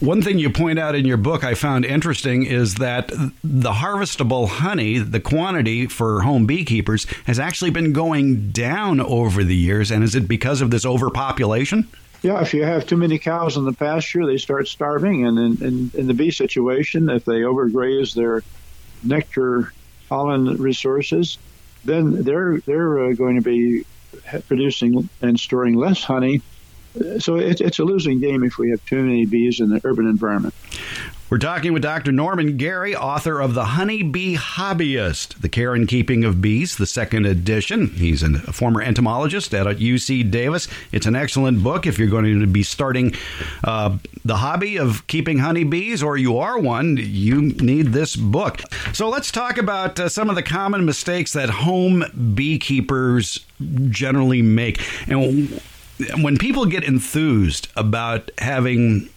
One 0.00 0.22
thing 0.22 0.38
you 0.38 0.50
point 0.50 0.78
out 0.78 0.94
in 0.94 1.04
your 1.04 1.16
book 1.16 1.44
I 1.44 1.54
found 1.54 1.84
interesting 1.84 2.44
is 2.44 2.76
that 2.76 3.08
the 3.08 3.72
harvestable 3.72 4.48
honey, 4.48 4.98
the 4.98 5.20
quantity 5.20 5.86
for 5.86 6.22
home 6.22 6.46
beekeepers, 6.46 7.06
has 7.26 7.38
actually 7.38 7.70
been 7.70 7.92
going 7.92 8.50
down 8.50 9.00
over 9.00 9.44
the 9.44 9.56
years. 9.56 9.90
And 9.90 10.04
is 10.04 10.14
it 10.14 10.28
because 10.28 10.60
of 10.60 10.70
this 10.70 10.84
overpopulation? 10.84 11.88
Yeah, 12.22 12.40
if 12.40 12.54
you 12.54 12.64
have 12.64 12.86
too 12.86 12.96
many 12.96 13.18
cows 13.18 13.56
in 13.56 13.64
the 13.64 13.72
pasture, 13.72 14.24
they 14.24 14.38
start 14.38 14.66
starving. 14.66 15.26
And 15.26 15.38
in, 15.38 15.66
in, 15.66 15.90
in 15.94 16.06
the 16.06 16.14
bee 16.14 16.30
situation, 16.30 17.10
if 17.10 17.24
they 17.24 17.40
overgraze 17.40 18.14
their 18.14 18.42
nectar 19.02 19.72
pollen 20.08 20.56
resources, 20.56 21.38
then 21.84 22.22
they're 22.22 22.60
they're 22.60 23.10
uh, 23.10 23.12
going 23.12 23.36
to 23.36 23.42
be 23.42 23.84
producing 24.46 25.08
and 25.20 25.38
storing 25.38 25.74
less 25.74 26.02
honey 26.02 26.40
so 27.18 27.36
it, 27.36 27.60
it's 27.60 27.78
a 27.78 27.84
losing 27.84 28.20
game 28.20 28.44
if 28.44 28.58
we 28.58 28.70
have 28.70 28.84
too 28.86 29.02
many 29.02 29.26
bees 29.26 29.60
in 29.60 29.70
the 29.70 29.80
urban 29.84 30.06
environment. 30.06 30.54
We're 31.30 31.38
talking 31.38 31.72
with 31.72 31.82
Dr. 31.82 32.12
Norman 32.12 32.58
Gary, 32.58 32.94
author 32.94 33.40
of 33.40 33.54
The 33.54 33.64
Honey 33.64 34.02
Bee 34.02 34.36
Hobbyist, 34.36 35.40
The 35.40 35.48
Care 35.48 35.74
and 35.74 35.88
Keeping 35.88 36.22
of 36.22 36.40
Bees, 36.40 36.76
the 36.76 36.86
second 36.86 37.24
edition. 37.26 37.88
He's 37.88 38.22
a 38.22 38.52
former 38.52 38.82
entomologist 38.82 39.52
at 39.54 39.66
UC 39.66 40.30
Davis. 40.30 40.68
It's 40.92 41.06
an 41.06 41.16
excellent 41.16 41.62
book 41.64 41.86
if 41.86 41.98
you're 41.98 42.08
going 42.08 42.38
to 42.38 42.46
be 42.46 42.62
starting 42.62 43.14
uh, 43.64 43.98
the 44.24 44.36
hobby 44.36 44.76
of 44.76 45.06
keeping 45.06 45.38
honeybees, 45.38 46.02
or 46.02 46.16
you 46.18 46.38
are 46.38 46.58
one, 46.58 46.98
you 46.98 47.40
need 47.40 47.88
this 47.88 48.14
book. 48.14 48.60
So 48.92 49.08
let's 49.08 49.32
talk 49.32 49.58
about 49.58 49.98
uh, 49.98 50.08
some 50.10 50.28
of 50.28 50.36
the 50.36 50.42
common 50.42 50.84
mistakes 50.84 51.32
that 51.32 51.48
home 51.48 52.04
beekeepers 52.34 53.44
generally 53.90 54.42
make. 54.42 54.80
And 55.08 55.60
when 56.20 56.36
people 56.36 56.66
get 56.66 56.84
enthused 56.84 57.68
about 57.76 58.30
having 58.38 59.08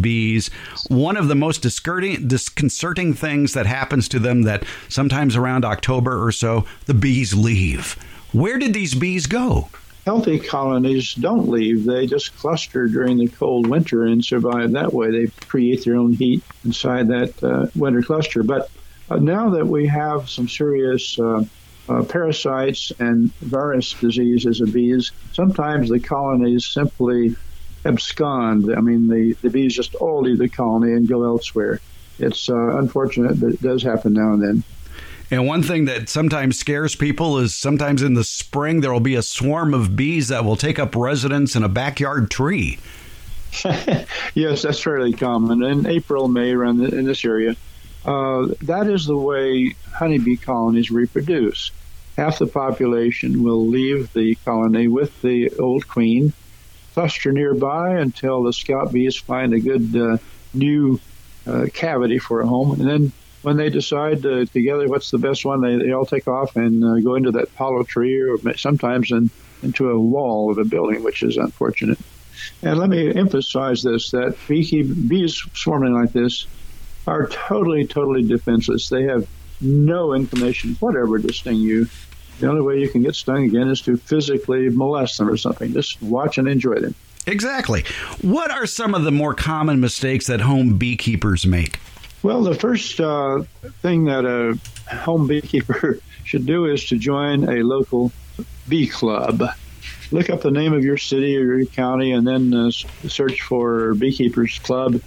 bees, 0.00 0.48
one 0.88 1.16
of 1.16 1.28
the 1.28 1.34
most 1.34 1.62
disconcerting 1.62 3.14
things 3.14 3.52
that 3.52 3.66
happens 3.66 4.08
to 4.08 4.18
them 4.18 4.42
that 4.42 4.64
sometimes 4.88 5.36
around 5.36 5.64
October 5.64 6.24
or 6.24 6.32
so, 6.32 6.64
the 6.86 6.94
bees 6.94 7.34
leave. 7.34 7.94
Where 8.32 8.58
did 8.58 8.74
these 8.74 8.94
bees 8.94 9.26
go? 9.26 9.68
Healthy 10.06 10.40
colonies 10.40 11.14
don't 11.14 11.48
leave. 11.48 11.84
They 11.84 12.06
just 12.06 12.36
cluster 12.36 12.88
during 12.88 13.18
the 13.18 13.28
cold 13.28 13.68
winter 13.68 14.04
and 14.04 14.24
survive 14.24 14.72
that 14.72 14.92
way. 14.92 15.10
They 15.10 15.26
create 15.46 15.84
their 15.84 15.96
own 15.96 16.14
heat 16.14 16.42
inside 16.64 17.08
that 17.08 17.42
uh, 17.42 17.66
winter 17.76 18.02
cluster. 18.02 18.42
But 18.42 18.70
uh, 19.10 19.16
now 19.16 19.50
that 19.50 19.66
we 19.66 19.86
have 19.86 20.28
some 20.28 20.48
serious 20.48 21.18
uh, 21.20 21.44
uh, 21.88 22.02
parasites 22.04 22.92
and 22.98 23.32
various 23.34 23.92
diseases 23.94 24.60
of 24.60 24.72
bees, 24.72 25.12
sometimes 25.32 25.88
the 25.88 26.00
colonies 26.00 26.66
simply 26.66 27.34
abscond. 27.84 28.72
I 28.74 28.80
mean, 28.80 29.08
the, 29.08 29.32
the 29.42 29.50
bees 29.50 29.74
just 29.74 29.94
all 29.96 30.22
leave 30.22 30.38
the 30.38 30.48
colony 30.48 30.92
and 30.92 31.08
go 31.08 31.24
elsewhere. 31.24 31.80
It's 32.18 32.48
uh, 32.48 32.78
unfortunate, 32.78 33.40
but 33.40 33.54
it 33.54 33.62
does 33.62 33.82
happen 33.82 34.12
now 34.12 34.32
and 34.32 34.42
then. 34.42 34.64
And 35.30 35.46
one 35.46 35.62
thing 35.62 35.86
that 35.86 36.10
sometimes 36.10 36.58
scares 36.58 36.94
people 36.94 37.38
is 37.38 37.54
sometimes 37.54 38.02
in 38.02 38.12
the 38.14 38.22
spring 38.22 38.82
there 38.82 38.92
will 38.92 39.00
be 39.00 39.14
a 39.14 39.22
swarm 39.22 39.72
of 39.72 39.96
bees 39.96 40.28
that 40.28 40.44
will 40.44 40.56
take 40.56 40.78
up 40.78 40.94
residence 40.94 41.56
in 41.56 41.62
a 41.62 41.70
backyard 41.70 42.30
tree. 42.30 42.78
yes, 44.34 44.62
that's 44.62 44.80
fairly 44.80 45.12
common 45.12 45.62
in 45.62 45.86
April, 45.86 46.28
May, 46.28 46.52
around 46.52 46.78
the, 46.78 46.96
in 46.96 47.06
this 47.06 47.24
area. 47.24 47.56
Uh, 48.04 48.48
that 48.62 48.88
is 48.88 49.06
the 49.06 49.16
way 49.16 49.74
honeybee 49.92 50.36
colonies 50.36 50.90
reproduce. 50.90 51.70
Half 52.16 52.40
the 52.40 52.46
population 52.46 53.42
will 53.42 53.68
leave 53.68 54.12
the 54.12 54.34
colony 54.44 54.88
with 54.88 55.22
the 55.22 55.50
old 55.58 55.88
queen, 55.88 56.32
cluster 56.94 57.32
nearby 57.32 57.98
until 57.98 58.42
the 58.42 58.52
scout 58.52 58.92
bees 58.92 59.16
find 59.16 59.54
a 59.54 59.60
good 59.60 59.96
uh, 59.96 60.18
new 60.52 61.00
uh, 61.46 61.66
cavity 61.72 62.18
for 62.18 62.40
a 62.40 62.46
home, 62.46 62.80
and 62.80 62.88
then 62.88 63.12
when 63.42 63.56
they 63.56 63.70
decide 63.70 64.24
uh, 64.24 64.44
together 64.46 64.88
what's 64.88 65.10
the 65.10 65.18
best 65.18 65.44
one, 65.44 65.60
they, 65.60 65.84
they 65.84 65.92
all 65.92 66.06
take 66.06 66.28
off 66.28 66.56
and 66.56 66.82
uh, 66.82 67.00
go 67.00 67.16
into 67.16 67.32
that 67.32 67.48
hollow 67.56 67.82
tree 67.82 68.20
or 68.20 68.38
sometimes 68.56 69.10
in, 69.10 69.30
into 69.62 69.90
a 69.90 70.00
wall 70.00 70.50
of 70.50 70.58
a 70.58 70.64
building, 70.64 71.02
which 71.02 71.22
is 71.22 71.36
unfortunate. 71.36 71.98
And 72.62 72.78
let 72.78 72.88
me 72.88 73.12
emphasize 73.14 73.82
this 73.82 74.10
that 74.12 74.36
bees 74.46 75.42
swarming 75.54 75.92
like 75.92 76.12
this 76.12 76.46
are 77.06 77.26
totally, 77.28 77.86
totally 77.86 78.22
defenseless. 78.22 78.88
They 78.88 79.04
have 79.04 79.28
no 79.60 80.14
inclination 80.14 80.76
whatever 80.80 81.18
to 81.18 81.32
sting 81.32 81.56
you. 81.56 81.88
The 82.40 82.48
only 82.48 82.62
way 82.62 82.80
you 82.80 82.88
can 82.88 83.02
get 83.02 83.14
stung 83.14 83.44
again 83.44 83.68
is 83.68 83.80
to 83.82 83.96
physically 83.96 84.68
molest 84.68 85.18
them 85.18 85.28
or 85.28 85.36
something. 85.36 85.72
Just 85.72 86.02
watch 86.02 86.38
and 86.38 86.48
enjoy 86.48 86.76
them. 86.76 86.94
Exactly. 87.26 87.84
What 88.20 88.50
are 88.50 88.66
some 88.66 88.94
of 88.94 89.04
the 89.04 89.12
more 89.12 89.34
common 89.34 89.80
mistakes 89.80 90.26
that 90.26 90.40
home 90.40 90.76
beekeepers 90.76 91.46
make? 91.46 91.78
Well, 92.22 92.42
the 92.42 92.54
first 92.54 93.00
uh, 93.00 93.42
thing 93.80 94.04
that 94.04 94.24
a 94.24 94.58
home 94.94 95.26
beekeeper 95.26 96.00
should 96.24 96.46
do 96.46 96.66
is 96.66 96.84
to 96.86 96.98
join 96.98 97.48
a 97.48 97.62
local 97.62 98.12
bee 98.68 98.88
club 98.88 99.42
look 100.12 100.30
up 100.30 100.42
the 100.42 100.50
name 100.50 100.72
of 100.72 100.84
your 100.84 100.98
city 100.98 101.36
or 101.36 101.56
your 101.56 101.66
county 101.66 102.12
and 102.12 102.26
then 102.26 102.52
uh, 102.52 102.70
search 102.70 103.42
for 103.42 103.94
Beekeepers 103.94 104.58
Club. 104.58 105.00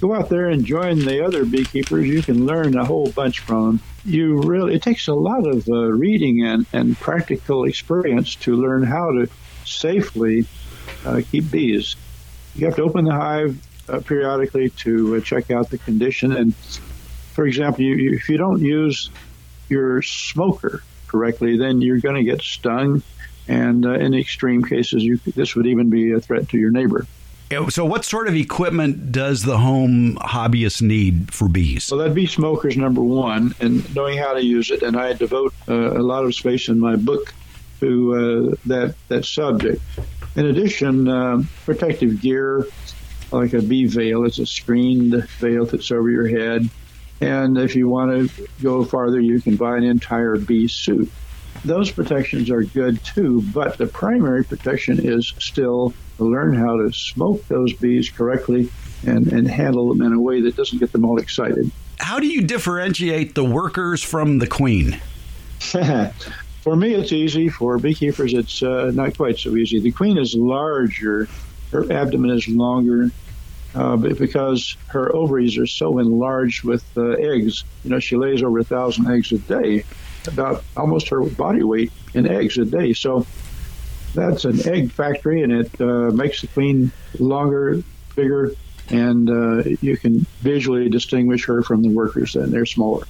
Go 0.00 0.14
out 0.14 0.28
there 0.28 0.48
and 0.48 0.64
join 0.64 0.98
the 1.00 1.24
other 1.24 1.44
beekeepers. 1.44 2.06
You 2.06 2.22
can 2.22 2.46
learn 2.46 2.76
a 2.76 2.84
whole 2.84 3.10
bunch 3.10 3.40
from 3.40 3.64
them. 3.66 3.80
You 4.04 4.42
really, 4.42 4.74
it 4.74 4.82
takes 4.82 5.08
a 5.08 5.14
lot 5.14 5.46
of 5.46 5.68
uh, 5.68 5.90
reading 5.92 6.44
and, 6.44 6.66
and 6.72 6.96
practical 6.98 7.64
experience 7.64 8.36
to 8.36 8.54
learn 8.54 8.82
how 8.82 9.10
to 9.12 9.28
safely 9.64 10.46
uh, 11.04 11.22
keep 11.30 11.50
bees. 11.50 11.96
You 12.54 12.66
have 12.66 12.76
to 12.76 12.82
open 12.82 13.04
the 13.04 13.12
hive 13.12 13.58
uh, 13.88 14.00
periodically 14.00 14.70
to 14.70 15.16
uh, 15.16 15.20
check 15.20 15.50
out 15.50 15.70
the 15.70 15.78
condition. 15.78 16.32
And 16.32 16.54
for 17.32 17.46
example, 17.46 17.82
you, 17.82 18.14
if 18.14 18.28
you 18.28 18.36
don't 18.36 18.60
use 18.60 19.10
your 19.68 20.02
smoker 20.02 20.82
correctly, 21.08 21.56
then 21.56 21.80
you're 21.80 22.00
going 22.00 22.16
to 22.16 22.24
get 22.24 22.42
stung 22.42 23.02
and 23.48 23.84
uh, 23.84 23.92
in 23.92 24.14
extreme 24.14 24.64
cases, 24.64 25.02
you, 25.02 25.18
this 25.34 25.54
would 25.54 25.66
even 25.66 25.90
be 25.90 26.12
a 26.12 26.20
threat 26.20 26.48
to 26.50 26.58
your 26.58 26.70
neighbor. 26.70 27.06
So, 27.68 27.84
what 27.84 28.04
sort 28.04 28.26
of 28.26 28.34
equipment 28.34 29.12
does 29.12 29.42
the 29.42 29.58
home 29.58 30.16
hobbyist 30.16 30.82
need 30.82 31.32
for 31.32 31.46
bees? 31.46 31.90
Well, 31.90 31.98
that'd 31.98 32.14
be 32.14 32.26
smokers 32.26 32.76
number 32.76 33.02
one, 33.02 33.54
and 33.60 33.94
knowing 33.94 34.18
how 34.18 34.32
to 34.32 34.42
use 34.42 34.70
it. 34.70 34.82
And 34.82 34.96
I 34.96 35.12
devote 35.12 35.54
uh, 35.68 35.74
a 35.74 36.02
lot 36.02 36.24
of 36.24 36.34
space 36.34 36.68
in 36.68 36.80
my 36.80 36.96
book 36.96 37.32
to 37.80 38.14
uh, 38.50 38.56
that 38.66 38.96
that 39.08 39.24
subject. 39.24 39.80
In 40.34 40.46
addition, 40.46 41.06
uh, 41.06 41.42
protective 41.64 42.20
gear 42.20 42.66
like 43.30 43.52
a 43.52 43.62
bee 43.62 43.86
veil. 43.86 44.24
It's 44.24 44.38
a 44.38 44.46
screened 44.46 45.12
veil 45.38 45.66
that's 45.66 45.90
over 45.90 46.10
your 46.10 46.28
head. 46.28 46.68
And 47.20 47.58
if 47.58 47.76
you 47.76 47.88
want 47.88 48.30
to 48.30 48.48
go 48.62 48.84
farther, 48.84 49.20
you 49.20 49.40
can 49.40 49.56
buy 49.56 49.76
an 49.76 49.84
entire 49.84 50.36
bee 50.36 50.68
suit 50.68 51.10
those 51.64 51.90
protections 51.90 52.50
are 52.50 52.62
good 52.62 53.02
too, 53.04 53.42
but 53.52 53.78
the 53.78 53.86
primary 53.86 54.44
protection 54.44 54.98
is 55.02 55.32
still 55.38 55.94
to 56.18 56.24
learn 56.24 56.54
how 56.54 56.76
to 56.76 56.92
smoke 56.92 57.46
those 57.48 57.72
bees 57.72 58.10
correctly 58.10 58.70
and, 59.06 59.32
and 59.32 59.48
handle 59.48 59.88
them 59.88 60.02
in 60.02 60.12
a 60.12 60.20
way 60.20 60.40
that 60.42 60.56
doesn't 60.56 60.78
get 60.78 60.92
them 60.92 61.04
all 61.04 61.18
excited. 61.18 61.70
How 61.98 62.18
do 62.18 62.26
you 62.26 62.42
differentiate 62.42 63.34
the 63.34 63.44
workers 63.44 64.02
from 64.02 64.38
the 64.38 64.46
queen? 64.46 65.00
For 66.62 66.76
me, 66.76 66.94
it's 66.94 67.12
easy. 67.12 67.48
For 67.48 67.78
beekeepers, 67.78 68.32
it's 68.32 68.62
uh, 68.62 68.90
not 68.94 69.16
quite 69.16 69.38
so 69.38 69.54
easy. 69.54 69.80
The 69.80 69.92
queen 69.92 70.16
is 70.16 70.34
larger, 70.34 71.28
her 71.72 71.92
abdomen 71.92 72.30
is 72.30 72.48
longer, 72.48 73.10
uh, 73.74 73.96
because 73.96 74.76
her 74.86 75.14
ovaries 75.14 75.58
are 75.58 75.66
so 75.66 75.98
enlarged 75.98 76.64
with 76.64 76.84
uh, 76.96 77.10
eggs. 77.12 77.64
You 77.84 77.90
know, 77.90 77.98
she 77.98 78.16
lays 78.16 78.42
over 78.42 78.60
a 78.60 78.64
thousand 78.64 79.10
eggs 79.10 79.32
a 79.32 79.38
day 79.38 79.84
about 80.26 80.64
almost 80.76 81.08
her 81.08 81.20
body 81.22 81.62
weight 81.62 81.92
in 82.14 82.26
eggs 82.26 82.58
a 82.58 82.64
day. 82.64 82.92
So 82.92 83.26
that's 84.14 84.44
an 84.44 84.66
egg 84.68 84.92
factory, 84.92 85.42
and 85.42 85.52
it 85.52 85.80
uh, 85.80 86.10
makes 86.12 86.40
the 86.40 86.46
queen 86.48 86.92
longer, 87.18 87.82
bigger, 88.14 88.52
and 88.90 89.28
uh, 89.28 89.68
you 89.80 89.96
can 89.96 90.20
visually 90.40 90.88
distinguish 90.88 91.44
her 91.46 91.62
from 91.62 91.82
the 91.82 91.88
workers, 91.88 92.36
and 92.36 92.52
they're 92.52 92.66
smaller. 92.66 93.06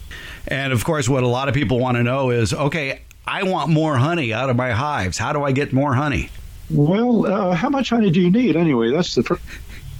And 0.49 0.73
of 0.73 0.85
course, 0.85 1.09
what 1.09 1.23
a 1.23 1.29
lot 1.29 1.49
of 1.49 1.55
people 1.55 1.79
want 1.79 1.97
to 1.97 2.03
know 2.03 2.31
is 2.31 2.55
okay, 2.55 3.03
I 3.27 3.43
want 3.43 3.71
more 3.71 3.97
honey 3.97 4.33
out 4.33 4.51
of 4.51 4.57
my 4.57 4.73
hives. 4.73 5.19
How 5.19 5.33
do 5.33 5.43
I 5.43 5.53
get 5.53 5.73
more 5.73 5.95
honey? 5.95 6.31
Well, 6.71 7.27
uh, 7.27 7.55
how 7.55 7.69
much 7.69 7.91
honey 7.91 8.11
do 8.11 8.21
you 8.21 8.31
need 8.31 8.57
anyway? 8.57 8.91
That's 8.91 9.15
the 9.15 9.23
first. 9.23 9.43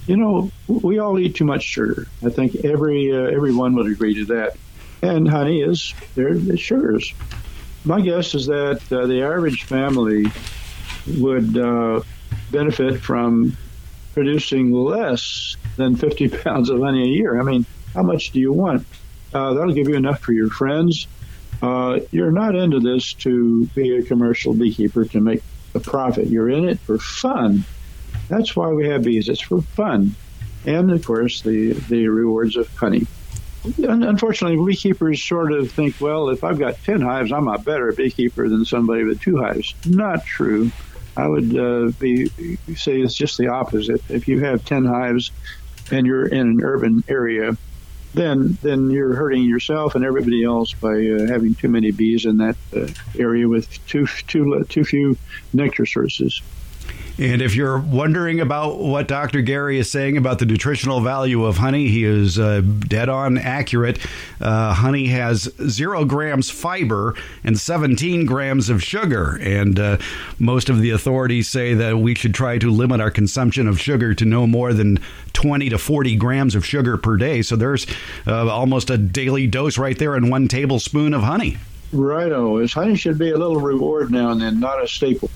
You 0.07 0.17
know, 0.17 0.51
we 0.67 0.99
all 0.99 1.17
eat 1.17 1.35
too 1.35 1.45
much 1.45 1.63
sugar. 1.63 2.07
I 2.23 2.29
think 2.29 2.63
every 2.63 3.11
uh, 3.11 3.35
everyone 3.35 3.75
would 3.75 3.87
agree 3.91 4.13
to 4.15 4.25
that 4.25 4.55
and 5.05 5.27
honey 5.27 5.61
is 5.61 5.93
there 6.15 6.35
sugars. 6.57 7.13
My 7.83 8.01
guess 8.01 8.33
is 8.33 8.47
that 8.47 8.81
uh, 8.91 9.05
the 9.05 9.21
average 9.21 9.63
family 9.63 10.25
would 11.19 11.57
uh, 11.57 12.01
benefit 12.51 12.99
from 12.99 13.55
producing 14.13 14.71
less 14.71 15.55
than 15.77 15.95
50 15.95 16.29
pounds 16.43 16.69
of 16.69 16.79
honey 16.79 17.03
a 17.03 17.13
year. 17.13 17.39
I 17.39 17.43
mean, 17.43 17.65
how 17.93 18.01
much 18.01 18.31
do 18.31 18.39
you 18.39 18.51
want? 18.51 18.85
Uh, 19.33 19.53
that'll 19.53 19.73
give 19.73 19.87
you 19.87 19.95
enough 19.95 20.19
for 20.21 20.31
your 20.31 20.49
friends. 20.49 21.07
Uh, 21.61 21.99
you're 22.11 22.31
not 22.31 22.55
into 22.55 22.79
this 22.79 23.13
to 23.13 23.65
be 23.67 23.97
a 23.97 24.03
commercial 24.03 24.53
beekeeper 24.53 25.05
to 25.05 25.19
make 25.19 25.43
a 25.73 25.79
profit. 25.79 26.27
You're 26.27 26.49
in 26.49 26.67
it 26.67 26.79
for 26.79 26.97
fun. 26.97 27.63
That's 28.29 28.55
why 28.55 28.69
we 28.69 28.87
have 28.87 29.03
bees. 29.03 29.29
It's 29.29 29.41
for 29.41 29.61
fun, 29.61 30.15
and 30.65 30.91
of 30.91 31.05
course 31.05 31.41
the 31.41 31.73
the 31.73 32.07
rewards 32.07 32.55
of 32.55 32.67
honey 32.75 33.05
unfortunately, 33.77 34.63
beekeepers 34.65 35.21
sort 35.21 35.51
of 35.51 35.71
think, 35.71 35.99
well, 35.99 36.29
if 36.29 36.43
I've 36.43 36.59
got 36.59 36.81
10 36.83 37.01
hives, 37.01 37.31
I'm 37.31 37.47
a 37.47 37.57
better 37.57 37.91
beekeeper 37.91 38.47
than 38.49 38.65
somebody 38.65 39.03
with 39.03 39.21
two 39.21 39.37
hives. 39.37 39.73
Not 39.85 40.25
true. 40.25 40.71
I 41.17 41.27
would 41.27 41.57
uh, 41.57 41.91
be 41.99 42.27
say 42.75 42.99
it's 42.99 43.15
just 43.15 43.37
the 43.37 43.47
opposite. 43.47 44.01
If 44.09 44.27
you 44.27 44.41
have 44.41 44.65
10 44.65 44.85
hives 44.85 45.31
and 45.91 46.05
you're 46.05 46.27
in 46.27 46.47
an 46.47 46.61
urban 46.61 47.03
area, 47.07 47.57
then 48.13 48.57
then 48.61 48.89
you're 48.89 49.13
hurting 49.13 49.43
yourself 49.43 49.95
and 49.95 50.03
everybody 50.03 50.43
else 50.43 50.73
by 50.73 50.93
uh, 50.93 51.27
having 51.27 51.53
too 51.55 51.67
many 51.67 51.91
bees 51.91 52.25
in 52.25 52.37
that 52.37 52.55
uh, 52.75 52.87
area 53.17 53.47
with 53.47 53.85
too 53.87 54.07
too 54.27 54.65
too 54.69 54.83
few 54.83 55.17
nectar 55.53 55.85
sources. 55.85 56.41
And 57.17 57.41
if 57.41 57.55
you're 57.55 57.77
wondering 57.77 58.41
about 58.41 58.79
what 58.79 59.07
Dr. 59.07 59.41
Gary 59.41 59.79
is 59.79 59.89
saying 59.89 60.17
about 60.17 60.39
the 60.39 60.45
nutritional 60.45 60.99
value 60.99 61.45
of 61.45 61.57
honey, 61.57 61.87
he 61.87 62.03
is 62.03 62.37
uh, 62.37 62.59
dead 62.61 63.07
on 63.07 63.37
accurate. 63.37 63.99
Uh, 64.41 64.73
honey 64.73 65.07
has 65.07 65.49
zero 65.69 66.03
grams 66.03 66.49
fiber 66.49 67.15
and 67.43 67.57
17 67.57 68.25
grams 68.25 68.69
of 68.69 68.83
sugar. 68.83 69.39
And 69.41 69.79
uh, 69.79 69.97
most 70.39 70.67
of 70.67 70.81
the 70.81 70.89
authorities 70.89 71.47
say 71.47 71.73
that 71.73 71.99
we 71.99 72.15
should 72.15 72.33
try 72.33 72.57
to 72.57 72.69
limit 72.69 72.99
our 72.99 73.11
consumption 73.11 73.69
of 73.69 73.79
sugar 73.79 74.13
to 74.13 74.25
no 74.25 74.45
more 74.45 74.73
than 74.73 74.99
20 75.31 75.69
to 75.69 75.77
40 75.77 76.17
grams 76.17 76.53
of 76.53 76.65
sugar 76.65 76.97
per 76.97 77.15
day. 77.15 77.41
So 77.41 77.55
there's 77.55 77.87
uh, 78.27 78.49
almost 78.49 78.89
a 78.89 78.97
daily 78.97 79.47
dose 79.47 79.77
right 79.77 79.97
there 79.97 80.17
in 80.17 80.29
one 80.29 80.49
tablespoon 80.49 81.13
of 81.13 81.21
honey. 81.21 81.57
Righto. 81.93 82.67
Honey 82.67 82.97
should 82.97 83.17
be 83.17 83.31
a 83.31 83.37
little 83.37 83.61
reward 83.61 84.11
now 84.11 84.31
and 84.31 84.41
then, 84.41 84.59
not 84.59 84.83
a 84.83 84.87
staple 84.87 85.29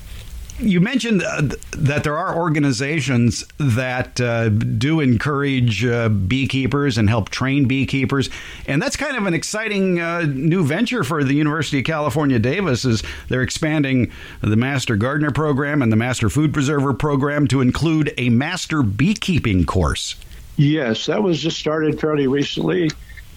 you 0.60 0.82
mentioned 0.82 1.24
uh, 1.24 1.42
that 1.72 2.04
there 2.04 2.18
are 2.18 2.36
organizations 2.36 3.46
that 3.58 4.20
uh, 4.20 4.50
do 4.50 5.00
encourage 5.00 5.86
uh, 5.86 6.10
beekeepers 6.10 6.98
and 6.98 7.10
help 7.10 7.30
train 7.30 7.68
beekeepers, 7.68 8.30
and 8.68 8.82
that's 8.82 8.96
kind 8.96 9.16
of 9.16 9.26
an 9.26 9.34
exciting 9.34 10.00
uh, 10.00 10.22
new 10.22 10.64
venture 10.64 11.04
for 11.04 11.24
the 11.24 11.34
University 11.34 11.80
of 11.80 11.86
California, 11.86 12.40
Davis. 12.40 12.86
Is 12.86 13.04
they're 13.30 13.42
expanding 13.42 14.12
the 14.42 14.56
Master 14.56 14.96
Gardener 14.96 15.32
program 15.32 15.82
and 15.82 15.92
the 15.92 15.98
Master 15.98 16.30
Food 16.30 16.54
Preserver 16.54 16.94
program 16.94 17.48
to 17.48 17.62
include 17.62 18.14
a 18.18 18.30
Master 18.30 18.84
Beekeeping 18.84 19.66
course. 19.66 20.16
Yes, 20.58 21.06
that 21.06 21.24
was 21.24 21.42
just 21.42 21.58
started 21.58 22.00
fairly 22.00 22.28
recently. 22.28 22.92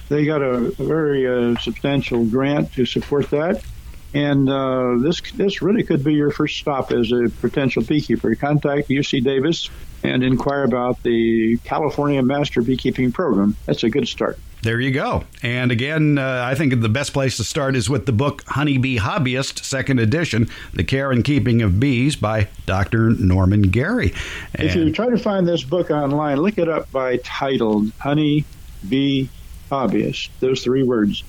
They 0.08 0.24
got 0.24 0.42
a, 0.42 0.70
very 0.72 1.26
uh, 1.26 1.56
substantial 1.58 2.24
grant 2.26 2.72
to 2.74 2.84
support 2.84 3.30
that 3.30 3.62
and 4.14 4.48
uh, 4.48 4.96
this 4.98 5.20
this 5.32 5.62
really 5.62 5.82
could 5.82 6.04
be 6.04 6.14
your 6.14 6.30
first 6.30 6.58
stop 6.58 6.92
as 6.92 7.12
a 7.12 7.28
potential 7.40 7.82
beekeeper. 7.82 8.34
Contact 8.34 8.88
UC 8.88 9.24
Davis 9.24 9.70
and 10.02 10.22
inquire 10.22 10.64
about 10.64 11.02
the 11.02 11.58
California 11.64 12.22
Master 12.22 12.60
Beekeeping 12.60 13.12
Program. 13.12 13.56
That's 13.66 13.84
a 13.84 13.90
good 13.90 14.08
start. 14.08 14.38
There 14.62 14.80
you 14.80 14.92
go. 14.92 15.24
And 15.42 15.72
again, 15.72 16.18
uh, 16.18 16.44
I 16.44 16.54
think 16.54 16.80
the 16.80 16.88
best 16.88 17.12
place 17.12 17.36
to 17.38 17.44
start 17.44 17.74
is 17.74 17.90
with 17.90 18.06
the 18.06 18.12
book 18.12 18.44
Honeybee 18.46 18.96
Hobbyist, 18.98 19.64
second 19.64 19.98
edition, 19.98 20.48
The 20.72 20.84
Care 20.84 21.10
and 21.10 21.24
Keeping 21.24 21.62
of 21.62 21.80
Bees 21.80 22.14
by 22.14 22.48
Dr. 22.64 23.10
Norman 23.10 23.62
Gary. 23.62 24.14
And 24.54 24.68
if 24.68 24.76
you 24.76 24.92
try 24.92 25.10
to 25.10 25.18
find 25.18 25.48
this 25.48 25.64
book 25.64 25.90
online, 25.90 26.36
look 26.36 26.58
it 26.58 26.68
up 26.68 26.90
by 26.92 27.16
title 27.18 27.86
Honey 27.98 28.44
Bee 28.88 29.28
Hobbyist, 29.68 30.28
those 30.38 30.62
three 30.62 30.84
words 30.84 31.24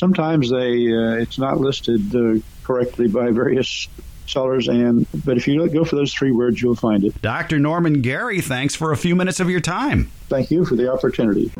sometimes 0.00 0.48
they 0.50 0.90
uh, 0.90 1.20
it's 1.20 1.38
not 1.38 1.60
listed 1.60 2.00
uh, 2.16 2.40
correctly 2.64 3.06
by 3.06 3.30
various 3.30 3.86
sellers 4.26 4.66
and 4.66 5.06
but 5.24 5.36
if 5.36 5.46
you 5.46 5.68
go 5.68 5.84
for 5.84 5.96
those 5.96 6.14
three 6.14 6.32
words 6.32 6.62
you'll 6.62 6.74
find 6.74 7.04
it 7.04 7.20
dr 7.20 7.58
norman 7.58 8.00
gary 8.00 8.40
thanks 8.40 8.74
for 8.74 8.92
a 8.92 8.96
few 8.96 9.14
minutes 9.14 9.40
of 9.40 9.50
your 9.50 9.60
time 9.60 10.10
thank 10.28 10.50
you 10.50 10.64
for 10.64 10.74
the 10.74 10.90
opportunity 10.90 11.50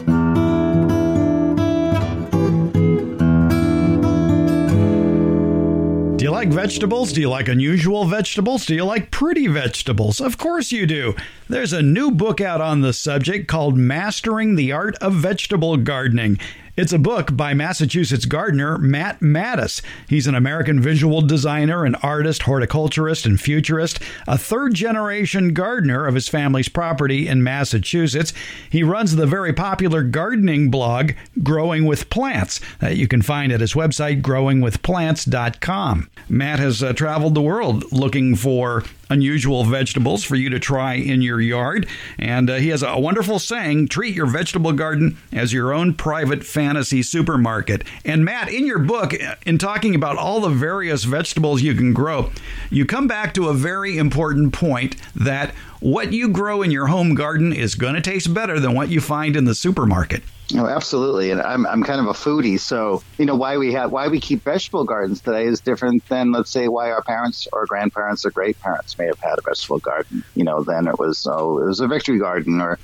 Do 6.16 6.26
you 6.26 6.32
like 6.32 6.50
vegetables? 6.50 7.14
Do 7.14 7.22
you 7.22 7.30
like 7.30 7.48
unusual 7.48 8.04
vegetables? 8.04 8.66
Do 8.66 8.74
you 8.74 8.84
like 8.84 9.10
pretty 9.10 9.46
vegetables? 9.46 10.20
Of 10.20 10.36
course 10.36 10.70
you 10.70 10.84
do. 10.86 11.14
There's 11.48 11.72
a 11.72 11.80
new 11.80 12.10
book 12.10 12.42
out 12.42 12.60
on 12.60 12.82
the 12.82 12.92
subject 12.92 13.48
called 13.48 13.78
Mastering 13.78 14.54
the 14.54 14.70
Art 14.70 14.96
of 14.96 15.14
Vegetable 15.14 15.78
Gardening. 15.78 16.38
It's 16.76 16.92
a 16.92 16.98
book 16.98 17.36
by 17.36 17.52
Massachusetts 17.52 18.26
gardener 18.26 18.78
Matt 18.78 19.20
Mattis. 19.20 19.82
He's 20.08 20.26
an 20.26 20.36
American 20.36 20.80
visual 20.80 21.20
designer, 21.20 21.84
an 21.84 21.96
artist, 21.96 22.42
horticulturist, 22.42 23.26
and 23.26 23.40
futurist, 23.40 23.98
a 24.28 24.38
third 24.38 24.74
generation 24.74 25.52
gardener 25.52 26.06
of 26.06 26.14
his 26.14 26.28
family's 26.28 26.68
property 26.68 27.26
in 27.26 27.42
Massachusetts. 27.42 28.32
He 28.70 28.82
runs 28.84 29.16
the 29.16 29.26
very 29.26 29.52
popular 29.52 30.02
gardening 30.04 30.70
blog, 30.70 31.12
Growing 31.42 31.86
with 31.86 32.08
Plants, 32.08 32.60
that 32.78 32.96
you 32.96 33.08
can 33.08 33.22
find 33.22 33.50
at 33.52 33.60
his 33.60 33.74
website, 33.74 34.22
growingwithplants.com. 34.22 36.10
Matt 36.28 36.58
has 36.60 36.82
uh, 36.82 36.92
traveled 36.92 37.34
the 37.34 37.42
world 37.42 37.90
looking 37.90 38.36
for 38.36 38.84
unusual 39.10 39.64
vegetables 39.64 40.24
for 40.24 40.36
you 40.36 40.48
to 40.48 40.58
try 40.58 40.94
in 40.94 41.20
your 41.20 41.40
yard. 41.40 41.86
And 42.18 42.48
uh, 42.48 42.54
he 42.54 42.68
has 42.68 42.82
a 42.82 42.98
wonderful 42.98 43.38
saying 43.38 43.88
treat 43.88 44.14
your 44.14 44.26
vegetable 44.26 44.72
garden 44.72 45.18
as 45.32 45.52
your 45.52 45.74
own 45.74 45.94
private 45.94 46.44
fantasy 46.44 47.02
supermarket. 47.02 47.84
And 48.04 48.24
Matt, 48.24 48.48
in 48.48 48.64
your 48.64 48.78
book, 48.78 49.12
in 49.44 49.58
talking 49.58 49.94
about 49.94 50.16
all 50.16 50.40
the 50.40 50.48
various 50.48 51.04
vegetables 51.04 51.62
you 51.62 51.74
can 51.74 51.92
grow, 51.92 52.30
you 52.70 52.86
come 52.86 53.06
back 53.06 53.34
to 53.34 53.48
a 53.48 53.54
very 53.54 53.98
important 53.98 54.52
point 54.52 54.96
that 55.14 55.54
what 55.80 56.12
you 56.12 56.28
grow 56.28 56.62
in 56.62 56.70
your 56.70 56.86
home 56.86 57.14
garden 57.14 57.52
is 57.52 57.74
going 57.74 57.94
to 57.94 58.00
taste 58.00 58.32
better 58.32 58.60
than 58.60 58.74
what 58.74 58.90
you 58.90 59.00
find 59.00 59.36
in 59.36 59.44
the 59.44 59.54
supermarket. 59.54 60.22
Oh, 60.56 60.66
absolutely. 60.66 61.30
And 61.30 61.40
I'm, 61.40 61.64
I'm 61.66 61.82
kind 61.84 62.00
of 62.00 62.06
a 62.06 62.18
foodie. 62.18 62.58
So, 62.58 63.02
you 63.18 63.26
know, 63.26 63.36
why 63.36 63.56
we 63.56 63.72
have, 63.74 63.92
why 63.92 64.08
we 64.08 64.18
keep 64.20 64.42
vegetable 64.44 64.84
gardens 64.84 65.20
today 65.20 65.44
is 65.44 65.60
different 65.60 66.02
than, 66.08 66.32
let's 66.32 66.50
say, 66.50 66.66
why 66.66 66.90
our 66.90 67.02
parents 67.04 67.46
or 67.52 67.66
grandparents 67.66 68.24
or 68.24 68.32
great 68.32 68.58
parents 68.58 68.94
may 68.98 69.06
have 69.06 69.18
had 69.22 69.34
a 69.38 69.42
vegetable 69.48 69.78
garden. 69.78 70.24
You 70.34 70.44
know, 70.44 70.64
then 70.66 70.88
it 70.88 70.98
was, 70.98 71.24
oh, 71.30 71.58
it 71.62 71.66
was 71.66 71.80
a 71.80 71.86
victory 71.86 72.18
garden 72.18 72.60
or 72.60 72.78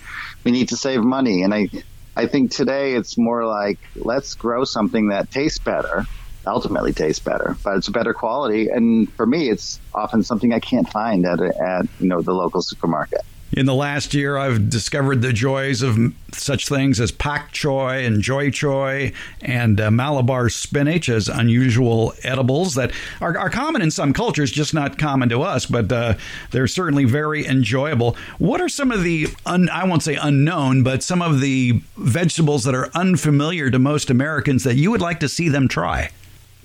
we 0.44 0.52
need 0.52 0.68
to 0.68 0.76
save 0.76 1.02
money. 1.02 1.42
And 1.42 1.52
I, 1.52 1.68
I 2.14 2.26
think 2.26 2.52
today 2.54 2.94
it's 2.94 3.14
more 3.18 3.44
like, 3.46 3.78
let's 3.96 4.34
grow 4.34 4.62
something 4.64 5.08
that 5.08 5.30
tastes 5.30 5.58
better, 5.58 6.06
ultimately 6.46 6.92
tastes 6.92 7.22
better, 7.24 7.58
but 7.64 7.76
it's 7.78 7.88
a 7.88 7.92
better 7.92 8.14
quality. 8.14 8.68
And 8.72 9.08
for 9.16 9.26
me, 9.26 9.48
it's 9.50 9.80
often 9.92 10.22
something 10.22 10.52
I 10.52 10.60
can't 10.60 10.88
find 10.92 11.26
at, 11.26 11.40
at 11.40 11.86
you 11.98 12.08
know, 12.08 12.22
the 12.22 12.32
local 12.32 12.60
supermarket. 12.62 13.22
In 13.52 13.64
the 13.64 13.74
last 13.74 14.12
year, 14.12 14.36
I've 14.36 14.68
discovered 14.68 15.22
the 15.22 15.32
joys 15.32 15.80
of 15.80 15.96
such 16.32 16.68
things 16.68 17.00
as 17.00 17.12
pak 17.12 17.52
choi 17.52 18.04
and 18.04 18.20
joy 18.20 18.50
choy 18.50 19.14
and 19.40 19.80
uh, 19.80 19.90
Malabar 19.90 20.48
spinach 20.48 21.08
as 21.08 21.28
unusual 21.28 22.12
edibles 22.24 22.74
that 22.74 22.90
are, 23.20 23.38
are, 23.38 23.48
common 23.48 23.82
in 23.82 23.92
some 23.92 24.12
cultures, 24.12 24.50
just 24.50 24.74
not 24.74 24.98
common 24.98 25.28
to 25.28 25.42
us, 25.42 25.64
but 25.64 25.90
uh, 25.92 26.14
they're 26.50 26.66
certainly 26.66 27.04
very 27.04 27.46
enjoyable. 27.46 28.16
What 28.38 28.60
are 28.60 28.68
some 28.68 28.90
of 28.90 29.04
the, 29.04 29.28
un, 29.46 29.68
I 29.70 29.84
won't 29.84 30.02
say 30.02 30.16
unknown, 30.16 30.82
but 30.82 31.04
some 31.04 31.22
of 31.22 31.40
the 31.40 31.80
vegetables 31.96 32.64
that 32.64 32.74
are 32.74 32.90
unfamiliar 32.94 33.70
to 33.70 33.78
most 33.78 34.10
Americans 34.10 34.64
that 34.64 34.74
you 34.74 34.90
would 34.90 35.00
like 35.00 35.20
to 35.20 35.28
see 35.28 35.48
them 35.48 35.68
try? 35.68 36.10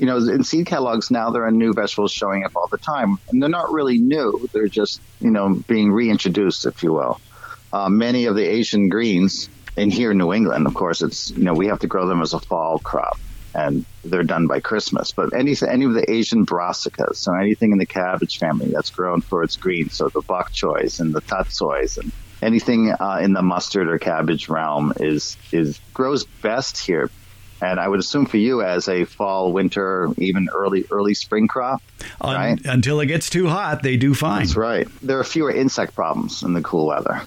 You 0.02 0.08
know, 0.08 0.18
in 0.18 0.44
seed 0.44 0.66
catalogs 0.66 1.12
now 1.12 1.30
there 1.30 1.46
are 1.46 1.52
new 1.52 1.74
vegetables 1.74 2.12
showing 2.12 2.44
up 2.44 2.56
all 2.56 2.68
the 2.72 2.80
time, 2.80 3.20
and 3.30 3.40
they're 3.40 3.50
not 3.50 3.72
really 3.72 4.00
new. 4.00 4.50
They're 4.52 4.68
just 4.68 5.00
you 5.20 5.30
know 5.30 5.62
being 5.68 5.92
reintroduced, 5.92 6.66
if 6.66 6.82
you 6.82 6.92
will. 6.92 7.22
Uh, 7.72 7.88
many 7.88 8.26
of 8.26 8.34
the 8.34 8.44
Asian 8.44 8.90
greens, 8.90 9.48
and 9.78 9.94
here 9.94 10.10
in 10.10 10.18
New 10.18 10.34
England, 10.34 10.66
of 10.66 10.74
course, 10.74 11.04
it's 11.04 11.30
you 11.30 11.44
know 11.44 11.54
we 11.54 11.68
have 11.68 11.82
to 11.82 11.88
grow 11.88 12.08
them 12.08 12.24
as 12.24 12.34
a 12.34 12.40
fall 12.40 12.80
crop, 12.80 13.20
and 13.54 13.86
they're 14.04 14.24
done 14.24 14.48
by 14.48 14.60
Christmas. 14.60 15.12
But 15.12 15.36
any 15.36 15.56
any 15.70 15.86
of 15.86 15.94
the 15.94 16.10
Asian 16.10 16.48
brassicas, 16.48 17.18
so 17.18 17.36
anything 17.36 17.72
in 17.72 17.78
the 17.78 17.86
cabbage 17.86 18.40
family 18.40 18.72
that's 18.74 18.90
grown 18.90 19.22
for 19.22 19.44
its 19.44 19.56
greens, 19.56 19.94
so 19.94 20.10
the 20.10 20.22
bok 20.22 20.52
choys 20.52 21.00
and 21.00 21.14
the 21.14 21.22
tatsois 21.22 22.00
and 22.00 22.12
anything 22.42 22.92
uh, 22.92 23.20
in 23.22 23.34
the 23.34 23.44
mustard 23.44 23.88
or 23.88 24.00
cabbage 24.00 24.50
realm 24.50 24.94
is 25.00 25.38
is 25.52 25.80
grows 25.94 26.24
best 26.24 26.80
here 26.80 27.12
and 27.62 27.80
I 27.80 27.88
would 27.88 28.00
assume 28.00 28.26
for 28.26 28.38
you 28.38 28.62
as 28.62 28.88
a 28.88 29.06
fall, 29.06 29.54
winter, 29.54 30.10
even 30.18 30.50
early 30.54 30.86
early 30.92 31.14
spring 31.14 31.48
crop, 31.48 31.82
Un- 32.20 32.36
right? 32.36 32.60
Until 32.66 33.00
it 33.00 33.06
gets 33.08 33.30
too 33.30 33.48
hot, 33.48 33.84
they 33.84 33.98
do 33.98 34.14
fine. 34.14 34.40
That's 34.40 34.56
right. 34.56 34.88
There 35.02 35.20
are 35.20 35.24
fewer 35.24 35.52
insect 35.52 35.96
problems 35.96 36.44
in 36.44 36.54
the 36.54 36.62
cool 36.62 36.88
weather. 36.88 37.22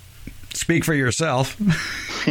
Speak 0.53 0.85
for 0.85 0.95
yourself. 0.95 1.57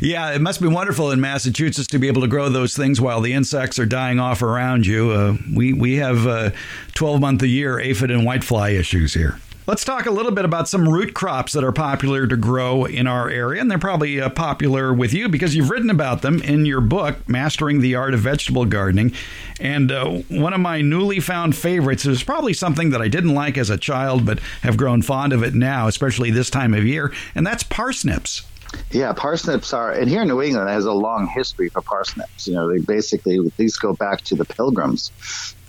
yeah, 0.00 0.32
it 0.32 0.40
must 0.40 0.60
be 0.60 0.68
wonderful 0.68 1.10
in 1.10 1.20
Massachusetts 1.20 1.88
to 1.88 1.98
be 1.98 2.06
able 2.06 2.20
to 2.20 2.28
grow 2.28 2.48
those 2.48 2.76
things 2.76 3.00
while 3.00 3.20
the 3.20 3.32
insects 3.32 3.78
are 3.78 3.86
dying 3.86 4.20
off 4.20 4.42
around 4.42 4.86
you. 4.86 5.10
Uh, 5.10 5.36
we 5.52 5.72
we 5.72 5.96
have 5.96 6.26
uh, 6.26 6.50
twelve 6.94 7.20
month 7.20 7.42
a 7.42 7.48
year 7.48 7.80
aphid 7.80 8.10
and 8.10 8.22
whitefly 8.22 8.78
issues 8.78 9.14
here. 9.14 9.40
Let's 9.68 9.84
talk 9.84 10.06
a 10.06 10.10
little 10.10 10.32
bit 10.32 10.46
about 10.46 10.66
some 10.66 10.88
root 10.88 11.12
crops 11.12 11.52
that 11.52 11.62
are 11.62 11.72
popular 11.72 12.26
to 12.26 12.38
grow 12.38 12.86
in 12.86 13.06
our 13.06 13.28
area. 13.28 13.60
And 13.60 13.70
they're 13.70 13.78
probably 13.78 14.18
uh, 14.18 14.30
popular 14.30 14.94
with 14.94 15.12
you 15.12 15.28
because 15.28 15.54
you've 15.54 15.68
written 15.68 15.90
about 15.90 16.22
them 16.22 16.40
in 16.40 16.64
your 16.64 16.80
book, 16.80 17.28
Mastering 17.28 17.82
the 17.82 17.94
Art 17.94 18.14
of 18.14 18.20
Vegetable 18.20 18.64
Gardening. 18.64 19.12
And 19.60 19.92
uh, 19.92 20.22
one 20.30 20.54
of 20.54 20.60
my 20.60 20.80
newly 20.80 21.20
found 21.20 21.54
favorites 21.54 22.06
is 22.06 22.22
probably 22.22 22.54
something 22.54 22.88
that 22.92 23.02
I 23.02 23.08
didn't 23.08 23.34
like 23.34 23.58
as 23.58 23.68
a 23.68 23.76
child, 23.76 24.24
but 24.24 24.40
have 24.62 24.78
grown 24.78 25.02
fond 25.02 25.34
of 25.34 25.42
it 25.42 25.52
now, 25.52 25.86
especially 25.86 26.30
this 26.30 26.48
time 26.48 26.72
of 26.72 26.86
year, 26.86 27.12
and 27.34 27.46
that's 27.46 27.62
parsnips. 27.62 28.46
Yeah, 28.90 29.12
parsnips 29.12 29.74
are, 29.74 29.92
and 29.92 30.08
here 30.08 30.22
in 30.22 30.28
New 30.28 30.40
England, 30.40 30.70
has 30.70 30.86
a 30.86 30.92
long 30.92 31.26
history 31.26 31.68
for 31.68 31.82
parsnips. 31.82 32.48
You 32.48 32.54
know, 32.54 32.72
they 32.72 32.78
basically, 32.78 33.38
these 33.58 33.76
go 33.76 33.92
back 33.92 34.22
to 34.22 34.34
the 34.34 34.46
pilgrims. 34.46 35.12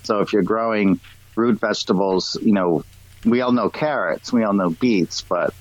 So 0.04 0.20
if 0.20 0.32
you're 0.32 0.40
growing 0.40 0.98
root 1.36 1.60
vegetables, 1.60 2.38
you 2.40 2.52
know, 2.52 2.82
we 3.24 3.40
all 3.40 3.52
know 3.52 3.68
carrots, 3.68 4.32
we 4.32 4.44
all 4.44 4.54
know 4.54 4.70
beets, 4.70 5.22
but 5.22 5.54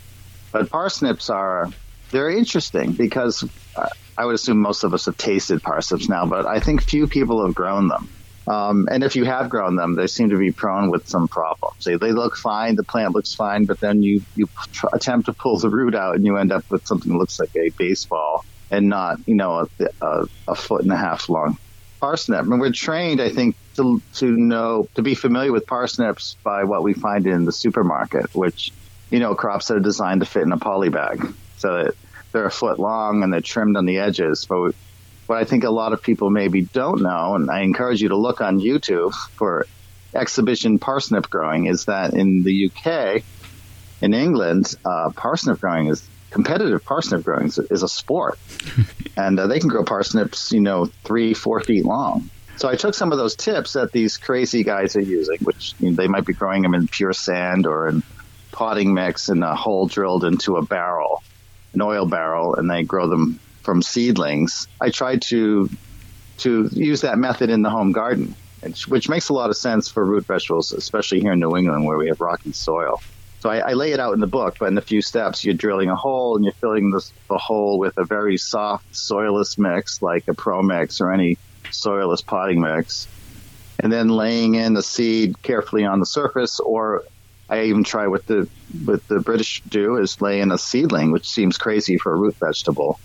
but 0.52 0.70
parsnips 0.70 1.30
are 1.30 1.70
they're 2.12 2.32
interesting 2.32 2.94
because 2.94 3.48
uh, 3.76 3.90
I 4.18 4.26
would 4.26 4.36
assume 4.36 4.60
most 4.62 4.84
of 4.84 4.94
us 4.94 5.06
have 5.06 5.18
tasted 5.18 5.62
parsnips 5.62 6.10
now, 6.10 6.26
but 6.26 6.46
I 6.46 6.60
think 6.60 6.82
few 6.82 7.08
people 7.08 7.46
have 7.46 7.56
grown 7.56 7.88
them. 7.88 8.10
Um, 8.48 8.88
and 8.90 9.04
if 9.04 9.16
you 9.16 9.26
have 9.26 9.50
grown 9.50 9.76
them, 9.76 9.96
they 9.96 10.08
seem 10.08 10.32
to 10.32 10.38
be 10.38 10.52
prone 10.52 10.90
with 10.90 11.08
some 11.08 11.28
problems. 11.28 11.84
They, 11.86 11.98
they 11.98 12.14
look 12.14 12.36
fine, 12.36 12.76
the 12.76 12.84
plant 12.84 13.14
looks 13.14 13.36
fine, 13.36 13.66
but 13.66 13.80
then 13.80 14.02
you, 14.02 14.24
you 14.36 14.50
tr- 14.72 14.88
attempt 14.92 15.28
to 15.28 15.34
pull 15.34 15.60
the 15.60 15.70
root 15.70 15.94
out 15.94 16.16
and 16.16 16.26
you 16.26 16.38
end 16.38 16.52
up 16.52 16.66
with 16.72 16.86
something 16.88 17.12
that 17.12 17.18
looks 17.18 17.40
like 17.40 17.56
a 17.56 17.70
baseball 17.78 18.44
and 18.72 18.90
not, 18.90 19.18
you 19.28 19.36
know, 19.36 19.68
a, 19.80 19.86
a, 20.02 20.26
a 20.48 20.56
foot 20.56 20.82
and 20.82 20.92
a 20.92 20.98
half 20.98 21.30
long 21.30 21.60
parsnip. 22.02 22.42
And 22.42 22.60
we're 22.60 22.72
trained, 22.72 23.22
I 23.22 23.30
think, 23.30 23.56
to, 23.80 24.02
to 24.16 24.32
know, 24.32 24.88
to 24.96 25.02
be 25.02 25.16
familiar 25.16 25.52
with 25.52 25.66
parsnips 25.66 26.36
by 26.44 26.66
what 26.66 26.84
we 26.84 26.94
find 26.94 27.26
in 27.26 27.46
the 27.46 27.52
supermarket, 27.52 28.36
which, 28.36 28.72
you 29.10 29.20
know, 29.20 29.36
crops 29.36 29.70
that 29.70 29.78
are 29.78 29.82
designed 29.82 30.20
to 30.20 30.26
fit 30.26 30.44
in 30.44 30.52
a 30.52 30.58
poly 30.58 30.90
bag. 30.90 31.26
So 31.58 31.84
that 31.84 31.96
they're 32.32 32.46
a 32.46 32.52
foot 32.52 32.80
long 32.80 33.24
and 33.24 33.34
they're 33.34 33.42
trimmed 33.42 33.78
on 33.78 33.86
the 33.86 34.00
edges. 34.00 34.46
But 34.46 34.76
what 35.28 35.38
I 35.38 35.46
think 35.46 35.64
a 35.64 35.70
lot 35.70 35.94
of 35.94 36.02
people 36.02 36.30
maybe 36.30 36.62
don't 36.62 37.02
know, 37.02 37.36
and 37.36 37.50
I 37.50 37.62
encourage 37.62 38.02
you 38.02 38.10
to 38.10 38.18
look 38.18 38.42
on 38.42 38.60
YouTube 38.60 39.14
for 39.36 39.66
exhibition 40.14 40.80
parsnip 40.80 41.30
growing, 41.30 41.68
is 41.68 41.86
that 41.86 42.14
in 42.14 42.44
the 42.44 42.70
UK, 42.70 43.24
in 44.02 44.14
England, 44.14 44.76
uh, 44.86 45.12
parsnip 45.16 45.60
growing 45.60 45.88
is 45.88 46.06
competitive 46.32 46.84
parsnip 46.84 47.24
growing 47.24 47.48
is, 47.48 47.58
is 47.58 47.84
a 47.84 47.88
sport, 47.88 48.38
and 49.18 49.40
uh, 49.40 49.48
they 49.48 49.60
can 49.60 49.70
grow 49.70 49.84
parsnips, 49.84 50.52
you 50.52 50.62
know, 50.62 50.86
three, 51.04 51.34
four 51.34 51.62
feet 51.62 51.86
long. 51.86 52.30
So 52.60 52.68
I 52.68 52.76
took 52.76 52.94
some 52.94 53.12
of 53.12 53.18
those 53.18 53.36
tips 53.36 53.74
that 53.74 53.92
these 53.94 54.18
crazy 54.18 54.64
guys 54.64 54.96
are 54.96 55.02
using, 55.02 55.38
which 55.40 55.74
you 55.80 55.92
know, 55.92 55.96
they 55.96 56.08
might 56.08 56.26
be 56.26 56.34
growing 56.34 56.62
them 56.62 56.74
in 56.74 56.88
pure 56.88 57.14
sand 57.14 57.66
or 57.66 57.88
in 57.88 58.04
potting 58.52 58.94
mix 58.94 59.30
in 59.30 59.42
a 59.44 59.56
hole 59.56 59.88
drilled 59.88 60.26
into 60.26 60.58
a 60.58 60.66
barrel, 60.66 61.24
an 61.74 61.82
oil 61.82 62.06
barrel, 62.06 62.56
and 62.56 62.70
they 62.70 62.84
grow 62.84 63.08
them 63.08 63.40
from 63.70 63.82
seedlings, 63.82 64.68
I 64.82 64.90
tried 64.90 65.22
to 65.24 65.70
to 66.40 66.70
use 66.72 67.02
that 67.02 67.18
method 67.18 67.50
in 67.50 67.62
the 67.62 67.70
home 67.70 67.92
garden, 67.92 68.34
which 68.88 69.10
makes 69.10 69.30
a 69.30 69.34
lot 69.34 69.50
of 69.50 69.58
sense 69.58 69.90
for 69.90 70.04
root 70.04 70.26
vegetables, 70.26 70.72
especially 70.72 71.20
here 71.20 71.34
in 71.34 71.40
New 71.40 71.56
England 71.56 71.86
where 71.86 71.98
we 71.98 72.08
have 72.08 72.20
rocky 72.20 72.52
soil. 72.52 73.02
So 73.42 73.50
I, 73.50 73.58
I 73.60 73.74
lay 73.74 73.92
it 73.92 74.00
out 74.00 74.14
in 74.14 74.22
the 74.22 74.28
book, 74.28 74.56
but 74.60 74.70
in 74.70 74.78
a 74.78 74.82
few 74.82 75.02
steps, 75.02 75.46
you're 75.46 75.54
drilling 75.54 75.90
a 75.90 75.96
hole 75.96 76.36
and 76.36 76.44
you're 76.44 76.54
filling 76.54 76.90
the, 76.92 77.06
the 77.30 77.38
hole 77.38 77.78
with 77.78 77.98
a 77.98 78.06
very 78.06 78.38
soft 78.38 78.92
soilless 78.94 79.58
mix, 79.58 80.02
like 80.02 80.28
a 80.28 80.34
Pro 80.34 80.62
Mix 80.62 81.00
or 81.00 81.12
any 81.12 81.38
soilless 81.72 82.26
potting 82.26 82.62
mix, 82.62 83.08
and 83.80 83.92
then 83.92 84.10
laying 84.10 84.56
in 84.56 84.74
the 84.74 84.84
seed 84.84 85.42
carefully 85.42 85.86
on 85.86 86.00
the 86.00 86.06
surface. 86.06 86.60
Or 86.60 87.04
I 87.50 87.64
even 87.64 87.84
try 87.84 88.08
what 88.08 88.26
the 88.26 88.48
what 88.84 89.08
the 89.08 89.20
British 89.20 89.62
do 89.68 89.98
is 89.98 90.22
lay 90.22 90.42
in 90.42 90.52
a 90.52 90.58
seedling, 90.58 91.12
which 91.12 91.28
seems 91.28 91.58
crazy 91.58 91.98
for 91.98 92.14
a 92.14 92.16
root 92.16 92.36
vegetable 92.36 93.00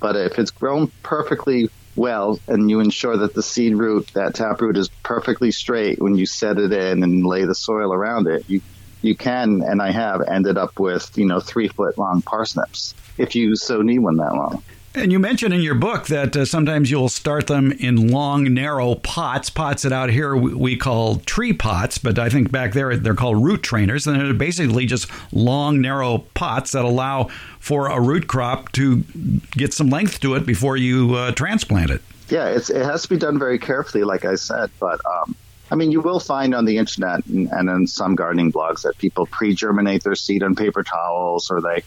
but 0.00 0.16
if 0.16 0.38
it's 0.38 0.50
grown 0.50 0.90
perfectly 1.02 1.70
well 1.94 2.38
and 2.46 2.68
you 2.68 2.80
ensure 2.80 3.16
that 3.16 3.34
the 3.34 3.42
seed 3.42 3.74
root, 3.74 4.10
that 4.14 4.34
taproot 4.34 4.76
is 4.76 4.88
perfectly 5.02 5.50
straight 5.50 6.00
when 6.00 6.16
you 6.16 6.26
set 6.26 6.58
it 6.58 6.72
in 6.72 7.02
and 7.02 7.24
lay 7.24 7.44
the 7.44 7.54
soil 7.54 7.92
around 7.92 8.26
it, 8.26 8.44
you 8.48 8.60
you 9.02 9.14
can 9.14 9.62
and 9.62 9.80
I 9.80 9.92
have 9.92 10.22
ended 10.22 10.58
up 10.58 10.80
with, 10.80 11.16
you 11.16 11.26
know, 11.26 11.38
three 11.38 11.68
foot 11.68 11.96
long 11.98 12.22
parsnips 12.22 12.94
if 13.18 13.34
you 13.34 13.54
so 13.54 13.82
need 13.82 14.00
one 14.00 14.16
that 14.16 14.34
long. 14.34 14.62
And 14.96 15.12
you 15.12 15.18
mentioned 15.18 15.52
in 15.52 15.60
your 15.60 15.74
book 15.74 16.06
that 16.06 16.34
uh, 16.34 16.46
sometimes 16.46 16.90
you'll 16.90 17.10
start 17.10 17.48
them 17.48 17.70
in 17.70 18.08
long, 18.08 18.54
narrow 18.54 18.94
pots, 18.94 19.50
pots 19.50 19.82
that 19.82 19.92
out 19.92 20.08
here 20.08 20.34
we 20.34 20.74
call 20.74 21.16
tree 21.16 21.52
pots, 21.52 21.98
but 21.98 22.18
I 22.18 22.30
think 22.30 22.50
back 22.50 22.72
there 22.72 22.96
they're 22.96 23.14
called 23.14 23.44
root 23.44 23.62
trainers. 23.62 24.06
And 24.06 24.18
they're 24.18 24.32
basically 24.32 24.86
just 24.86 25.10
long, 25.34 25.82
narrow 25.82 26.24
pots 26.32 26.72
that 26.72 26.86
allow 26.86 27.24
for 27.60 27.88
a 27.88 28.00
root 28.00 28.26
crop 28.26 28.72
to 28.72 29.04
get 29.50 29.74
some 29.74 29.90
length 29.90 30.20
to 30.20 30.34
it 30.34 30.46
before 30.46 30.78
you 30.78 31.14
uh, 31.14 31.32
transplant 31.32 31.90
it. 31.90 32.00
Yeah, 32.30 32.48
it 32.48 32.66
has 32.70 33.02
to 33.02 33.08
be 33.10 33.18
done 33.18 33.38
very 33.38 33.58
carefully, 33.58 34.02
like 34.02 34.24
I 34.24 34.36
said. 34.36 34.70
But 34.80 34.98
um, 35.04 35.36
I 35.70 35.74
mean, 35.74 35.92
you 35.92 36.00
will 36.00 36.20
find 36.20 36.54
on 36.54 36.64
the 36.64 36.78
internet 36.78 37.26
and, 37.26 37.50
and 37.52 37.68
in 37.68 37.86
some 37.86 38.14
gardening 38.14 38.50
blogs 38.50 38.80
that 38.84 38.96
people 38.96 39.26
pre 39.26 39.54
germinate 39.54 40.04
their 40.04 40.14
seed 40.14 40.42
on 40.42 40.56
paper 40.56 40.82
towels 40.82 41.50
or 41.50 41.60
they 41.60 41.84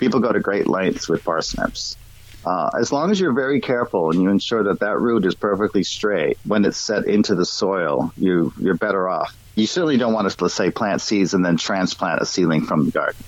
people 0.00 0.18
go 0.18 0.32
to 0.32 0.40
great 0.40 0.66
lengths 0.66 1.08
with 1.08 1.22
parsnips. 1.22 1.96
Uh, 2.48 2.70
as 2.80 2.90
long 2.90 3.10
as 3.10 3.20
you're 3.20 3.34
very 3.34 3.60
careful 3.60 4.10
and 4.10 4.22
you 4.22 4.30
ensure 4.30 4.62
that 4.64 4.80
that 4.80 4.98
root 4.98 5.26
is 5.26 5.34
perfectly 5.34 5.82
straight 5.82 6.38
when 6.46 6.64
it's 6.64 6.78
set 6.78 7.04
into 7.04 7.34
the 7.34 7.44
soil, 7.44 8.10
you 8.16 8.54
you're 8.58 8.74
better 8.74 9.06
off. 9.06 9.36
You 9.54 9.66
certainly 9.66 9.98
don't 9.98 10.14
want 10.14 10.30
to, 10.30 10.42
let's 10.42 10.54
say, 10.54 10.70
plant 10.70 11.02
seeds 11.02 11.34
and 11.34 11.44
then 11.44 11.58
transplant 11.58 12.22
a 12.22 12.24
seedling 12.24 12.64
from 12.64 12.86
the 12.86 12.90
garden, 12.90 13.22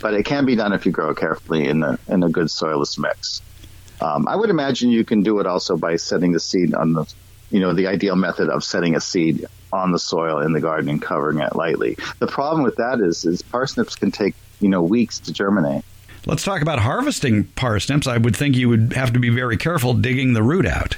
but 0.00 0.14
it 0.14 0.24
can 0.26 0.46
be 0.46 0.54
done 0.54 0.72
if 0.72 0.86
you 0.86 0.92
grow 0.92 1.12
carefully 1.12 1.66
in 1.66 1.82
a 1.82 1.98
in 2.06 2.22
a 2.22 2.28
good 2.28 2.46
soilless 2.46 2.96
mix. 3.00 3.42
Um, 4.00 4.28
I 4.28 4.36
would 4.36 4.48
imagine 4.48 4.90
you 4.90 5.04
can 5.04 5.24
do 5.24 5.40
it 5.40 5.46
also 5.48 5.76
by 5.76 5.96
setting 5.96 6.30
the 6.30 6.38
seed 6.38 6.72
on 6.72 6.92
the, 6.92 7.12
you 7.50 7.58
know, 7.58 7.72
the 7.72 7.88
ideal 7.88 8.14
method 8.14 8.48
of 8.48 8.62
setting 8.62 8.94
a 8.94 9.00
seed 9.00 9.44
on 9.72 9.90
the 9.90 9.98
soil 9.98 10.38
in 10.38 10.52
the 10.52 10.60
garden 10.60 10.88
and 10.88 11.02
covering 11.02 11.40
it 11.40 11.56
lightly. 11.56 11.96
The 12.20 12.28
problem 12.28 12.62
with 12.62 12.76
that 12.76 13.00
is, 13.00 13.24
is 13.24 13.42
parsnips 13.42 13.96
can 13.96 14.12
take 14.12 14.36
you 14.60 14.68
know 14.68 14.82
weeks 14.82 15.18
to 15.18 15.32
germinate. 15.32 15.84
Let's 16.24 16.44
talk 16.44 16.62
about 16.62 16.78
harvesting 16.78 17.44
parsnips. 17.44 18.06
I 18.06 18.16
would 18.16 18.36
think 18.36 18.56
you 18.56 18.68
would 18.68 18.92
have 18.92 19.12
to 19.12 19.18
be 19.18 19.28
very 19.28 19.56
careful 19.56 19.92
digging 19.92 20.34
the 20.34 20.42
root 20.42 20.66
out. 20.66 20.96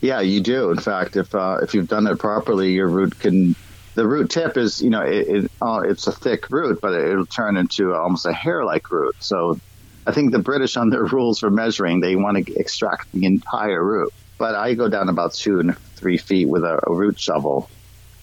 Yeah, 0.00 0.20
you 0.20 0.40
do. 0.40 0.70
In 0.70 0.78
fact, 0.78 1.16
if 1.16 1.34
uh, 1.34 1.58
if 1.62 1.74
you've 1.74 1.88
done 1.88 2.06
it 2.06 2.18
properly, 2.18 2.72
your 2.72 2.88
root 2.88 3.18
can. 3.18 3.54
The 3.94 4.06
root 4.06 4.30
tip 4.30 4.56
is, 4.56 4.80
you 4.80 4.88
know, 4.88 5.02
it, 5.02 5.28
it 5.28 5.52
uh, 5.60 5.82
it's 5.84 6.06
a 6.06 6.12
thick 6.12 6.48
root, 6.50 6.80
but 6.80 6.94
it'll 6.94 7.26
turn 7.26 7.56
into 7.56 7.92
almost 7.92 8.24
a 8.24 8.32
hair-like 8.32 8.90
root. 8.90 9.16
So, 9.18 9.58
I 10.06 10.12
think 10.12 10.30
the 10.30 10.38
British, 10.38 10.76
on 10.76 10.90
their 10.90 11.04
rules 11.16 11.40
for 11.40 11.50
measuring, 11.50 12.00
they 12.00 12.14
want 12.14 12.46
to 12.46 12.54
extract 12.54 13.10
the 13.12 13.26
entire 13.26 13.82
root. 13.82 14.12
But 14.38 14.54
I 14.54 14.74
go 14.74 14.88
down 14.88 15.08
about 15.08 15.34
two 15.34 15.58
and 15.58 15.76
three 15.96 16.18
feet 16.18 16.48
with 16.48 16.62
a, 16.62 16.80
a 16.86 16.94
root 16.94 17.18
shovel, 17.18 17.68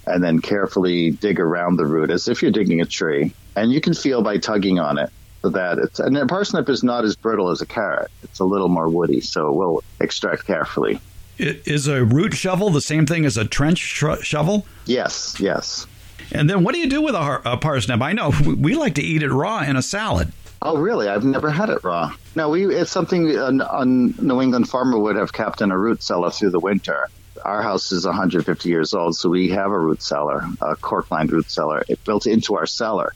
and 0.06 0.24
then 0.24 0.40
carefully 0.40 1.12
dig 1.12 1.40
around 1.40 1.76
the 1.76 1.86
root 1.86 2.12
as 2.12 2.28
if 2.28 2.42
you're 2.42 2.52
digging 2.52 2.82
a 2.82 2.86
tree. 2.86 3.34
And 3.56 3.72
you 3.72 3.82
can 3.82 3.94
feel 3.94 4.22
by 4.22 4.38
tugging 4.38 4.80
on 4.80 5.00
it 5.00 5.12
that. 5.44 5.78
It's 5.80 6.00
and 6.00 6.18
a 6.18 6.26
parsnip 6.26 6.70
is 6.70 6.84
not 6.84 7.04
as 7.06 7.16
brittle 7.16 7.50
as 7.50 7.62
a 7.62 7.66
carrot. 7.66 8.12
It's 8.24 8.40
a 8.40 8.46
little 8.46 8.70
more 8.70 8.90
woody, 8.90 9.22
so 9.22 9.52
we'll 9.52 9.84
extract 10.00 10.46
carefully. 10.46 11.00
Is 11.38 11.88
a 11.88 12.04
root 12.04 12.34
shovel 12.34 12.70
the 12.72 12.82
same 12.82 13.06
thing 13.06 13.24
as 13.26 13.38
a 13.38 13.46
trench 13.46 13.78
sh- 13.78 14.04
shovel? 14.24 14.66
Yes, 14.86 15.36
yes. 15.40 15.86
And 16.32 16.50
then 16.50 16.64
what 16.64 16.74
do 16.74 16.80
you 16.80 16.90
do 16.90 17.02
with 17.02 17.14
a, 17.16 17.20
har- 17.20 17.42
a 17.46 17.58
parsnip? 17.58 18.02
I 18.02 18.14
know 18.14 18.32
we 18.46 18.76
like 18.76 18.96
to 18.96 19.04
eat 19.04 19.22
it 19.22 19.30
raw 19.32 19.62
in 19.62 19.76
a 19.76 19.82
salad. 19.82 20.34
Oh, 20.64 20.78
really? 20.78 21.08
I've 21.08 21.24
never 21.24 21.52
had 21.52 21.70
it 21.70 21.84
raw. 21.84 22.12
No, 22.36 22.50
we 22.50 22.66
it's 22.76 22.90
something 22.92 23.30
a, 23.36 23.50
a 23.50 23.86
New 23.86 24.42
England 24.42 24.68
farmer 24.68 24.98
would 24.98 25.16
have 25.16 25.32
kept 25.32 25.62
in 25.62 25.70
a 25.72 25.78
root 25.78 26.02
cellar 26.02 26.32
through 26.32 26.50
the 26.50 26.60
winter. 26.60 27.08
Our 27.46 27.62
house 27.62 27.92
is 27.92 28.06
150 28.06 28.68
years 28.68 28.96
old, 28.96 29.16
so 29.16 29.30
we 29.30 29.50
have 29.50 29.70
a 29.72 29.78
root 29.80 30.02
cellar, 30.02 30.44
a 30.60 30.76
cork-lined 30.76 31.32
root 31.32 31.52
cellar, 31.52 31.84
it 31.88 32.04
built 32.04 32.26
into 32.26 32.56
our 32.56 32.66
cellar. 32.66 33.14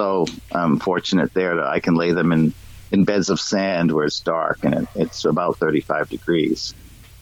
So 0.00 0.24
I'm 0.50 0.78
fortunate 0.78 1.34
there 1.34 1.56
that 1.56 1.66
I 1.66 1.78
can 1.78 1.94
lay 1.94 2.12
them 2.12 2.32
in, 2.32 2.54
in 2.90 3.04
beds 3.04 3.28
of 3.28 3.38
sand 3.38 3.92
where 3.92 4.06
it's 4.06 4.18
dark 4.18 4.64
and 4.64 4.72
it, 4.72 4.88
it's 4.94 5.26
about 5.26 5.58
35 5.58 6.08
degrees. 6.08 6.72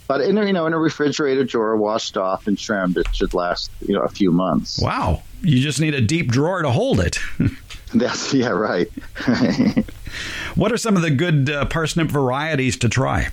But 0.06 0.20
in 0.20 0.38
a, 0.38 0.46
you 0.46 0.52
know 0.52 0.64
in 0.66 0.72
a 0.74 0.78
refrigerator 0.78 1.42
drawer, 1.42 1.76
washed 1.76 2.16
off 2.16 2.46
and 2.46 2.56
trimmed, 2.56 2.96
it 2.96 3.12
should 3.12 3.34
last 3.34 3.72
you 3.80 3.94
know 3.94 4.02
a 4.02 4.08
few 4.08 4.30
months. 4.30 4.80
Wow! 4.80 5.24
You 5.42 5.58
just 5.58 5.80
need 5.80 5.92
a 5.92 6.00
deep 6.00 6.28
drawer 6.28 6.62
to 6.62 6.70
hold 6.70 7.00
it. 7.00 7.18
That's 7.94 8.32
yeah, 8.32 8.50
right. 8.50 8.86
what 10.54 10.70
are 10.70 10.76
some 10.76 10.94
of 10.94 11.02
the 11.02 11.10
good 11.10 11.50
uh, 11.50 11.64
parsnip 11.64 12.06
varieties 12.06 12.76
to 12.76 12.88
try? 12.88 13.30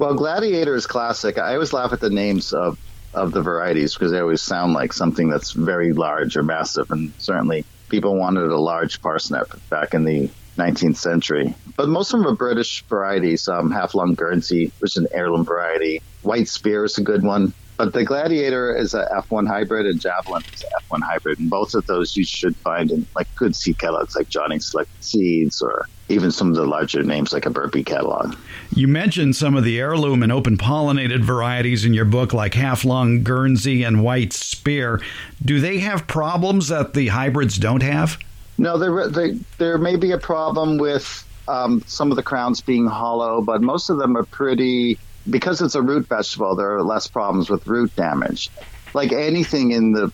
Well, 0.00 0.14
Gladiator 0.14 0.74
is 0.74 0.88
classic. 0.88 1.38
I 1.38 1.54
always 1.54 1.72
laugh 1.72 1.92
at 1.92 2.00
the 2.00 2.10
names 2.10 2.52
of 2.52 2.80
of 3.14 3.30
the 3.30 3.42
varieties 3.42 3.94
because 3.94 4.10
they 4.10 4.18
always 4.18 4.42
sound 4.42 4.72
like 4.72 4.92
something 4.92 5.30
that's 5.30 5.52
very 5.52 5.92
large 5.92 6.36
or 6.36 6.42
massive, 6.42 6.90
and 6.90 7.12
certainly 7.18 7.64
people 7.88 8.16
wanted 8.16 8.50
a 8.50 8.58
large 8.58 9.00
parsnip 9.00 9.52
back 9.70 9.94
in 9.94 10.04
the 10.04 10.30
19th 10.56 10.96
century. 10.96 11.54
But 11.76 11.88
most 11.88 12.12
of 12.12 12.20
them 12.20 12.28
are 12.28 12.34
British 12.34 12.82
varieties. 12.84 13.48
Um, 13.48 13.70
Half-Long 13.70 14.14
Guernsey, 14.14 14.72
which 14.78 14.92
is 14.92 14.96
an 14.96 15.08
heirloom 15.12 15.44
variety. 15.44 16.00
White 16.22 16.48
Spear 16.48 16.84
is 16.84 16.98
a 16.98 17.02
good 17.02 17.22
one. 17.22 17.52
But 17.76 17.92
the 17.92 18.04
Gladiator 18.04 18.74
is 18.74 18.94
a 18.94 19.06
F1 19.14 19.46
hybrid 19.46 19.84
and 19.84 20.00
Javelin 20.00 20.42
is 20.54 20.62
an 20.62 20.70
F1 20.90 21.02
hybrid. 21.02 21.38
And 21.38 21.50
both 21.50 21.74
of 21.74 21.86
those 21.86 22.16
you 22.16 22.24
should 22.24 22.56
find 22.56 22.90
in 22.90 23.06
like 23.14 23.28
good 23.34 23.54
seed 23.54 23.78
catalogs 23.78 24.16
like 24.16 24.30
Johnny 24.30 24.58
Select 24.58 24.88
Seeds 25.04 25.60
or 25.60 25.86
even 26.08 26.30
some 26.30 26.48
of 26.48 26.54
the 26.54 26.64
larger 26.64 27.02
names 27.02 27.32
like 27.32 27.46
a 27.46 27.50
Burpee 27.50 27.84
catalog. 27.84 28.36
You 28.70 28.88
mentioned 28.88 29.36
some 29.36 29.56
of 29.56 29.64
the 29.64 29.78
heirloom 29.78 30.22
and 30.22 30.30
open 30.30 30.56
pollinated 30.56 31.22
varieties 31.22 31.84
in 31.84 31.94
your 31.94 32.04
book, 32.04 32.32
like 32.32 32.54
Half-Long 32.54 33.22
Guernsey 33.22 33.82
and 33.82 34.02
White 34.02 34.32
Spear. 34.32 35.00
Do 35.44 35.60
they 35.60 35.78
have 35.78 36.06
problems 36.06 36.68
that 36.68 36.94
the 36.94 37.08
hybrids 37.08 37.56
don't 37.58 37.82
have? 37.82 38.18
No, 38.58 38.78
there, 38.78 39.08
there, 39.08 39.34
there 39.58 39.78
may 39.78 39.96
be 39.96 40.12
a 40.12 40.18
problem 40.18 40.78
with 40.78 41.24
um, 41.48 41.82
some 41.86 42.10
of 42.10 42.16
the 42.16 42.22
crowns 42.22 42.60
being 42.60 42.86
hollow, 42.86 43.42
but 43.42 43.60
most 43.60 43.90
of 43.90 43.98
them 43.98 44.16
are 44.16 44.24
pretty 44.24 44.98
because 45.28 45.60
it's 45.60 45.74
a 45.74 45.82
root 45.82 46.06
vegetable, 46.06 46.54
there 46.54 46.76
are 46.76 46.82
less 46.82 47.06
problems 47.06 47.50
with 47.50 47.66
root 47.66 47.94
damage. 47.96 48.50
Like 48.94 49.12
anything 49.12 49.72
in 49.72 49.92
the 49.92 50.12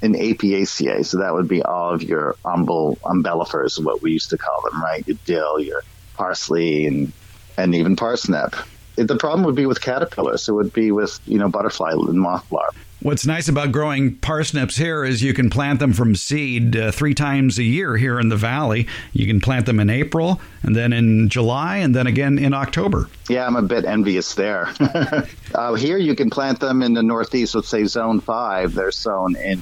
in 0.00 0.14
Apiaceae, 0.14 1.04
so 1.04 1.18
that 1.18 1.32
would 1.32 1.48
be 1.48 1.62
all 1.62 1.94
of 1.94 2.02
your 2.02 2.36
umbel, 2.44 2.98
umbellifers, 3.04 3.82
what 3.82 4.02
we 4.02 4.12
used 4.12 4.30
to 4.30 4.38
call 4.38 4.62
them, 4.70 4.82
right? 4.82 5.06
Your 5.06 5.16
dill, 5.24 5.60
your 5.60 5.82
parsley, 6.14 6.86
and 6.86 7.12
and 7.56 7.74
even 7.74 7.96
parsnip. 7.96 8.54
The 8.96 9.16
problem 9.16 9.44
would 9.44 9.54
be 9.54 9.66
with 9.66 9.80
caterpillars. 9.80 10.48
It 10.48 10.52
would 10.52 10.72
be 10.72 10.92
with 10.92 11.18
you 11.24 11.38
know 11.38 11.48
butterfly 11.48 11.92
and 11.92 12.20
moth 12.20 12.50
larvae. 12.50 12.80
What's 13.02 13.26
nice 13.26 13.48
about 13.48 13.72
growing 13.72 14.14
parsnips 14.14 14.76
here 14.76 15.04
is 15.04 15.24
you 15.24 15.34
can 15.34 15.50
plant 15.50 15.80
them 15.80 15.92
from 15.92 16.14
seed 16.14 16.76
uh, 16.76 16.92
three 16.92 17.14
times 17.14 17.58
a 17.58 17.64
year 17.64 17.96
here 17.96 18.20
in 18.20 18.28
the 18.28 18.36
valley. 18.36 18.86
You 19.12 19.26
can 19.26 19.40
plant 19.40 19.66
them 19.66 19.80
in 19.80 19.90
April, 19.90 20.40
and 20.62 20.76
then 20.76 20.92
in 20.92 21.28
July, 21.28 21.78
and 21.78 21.96
then 21.96 22.06
again 22.06 22.38
in 22.38 22.54
October. 22.54 23.08
Yeah, 23.28 23.44
I'm 23.44 23.56
a 23.56 23.62
bit 23.62 23.84
envious 23.86 24.36
there. 24.36 24.72
uh, 25.54 25.74
here 25.74 25.96
you 25.96 26.14
can 26.14 26.30
plant 26.30 26.60
them 26.60 26.80
in 26.80 26.94
the 26.94 27.02
northeast, 27.02 27.56
let's 27.56 27.68
say 27.68 27.86
zone 27.86 28.20
five. 28.20 28.72
They're 28.72 28.92
sown 28.92 29.34
in 29.34 29.60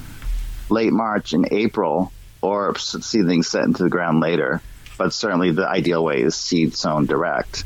late 0.69 0.93
March 0.93 1.33
and 1.33 1.51
April, 1.51 2.11
or 2.43 2.77
seedlings 2.77 3.47
set 3.47 3.63
into 3.63 3.81
the 3.81 3.89
ground 3.89 4.19
later. 4.19 4.61
But 4.99 5.13
certainly 5.13 5.49
the 5.49 5.67
ideal 5.67 6.03
way 6.03 6.21
is 6.21 6.35
seed 6.35 6.75
sown 6.75 7.07
direct. 7.07 7.63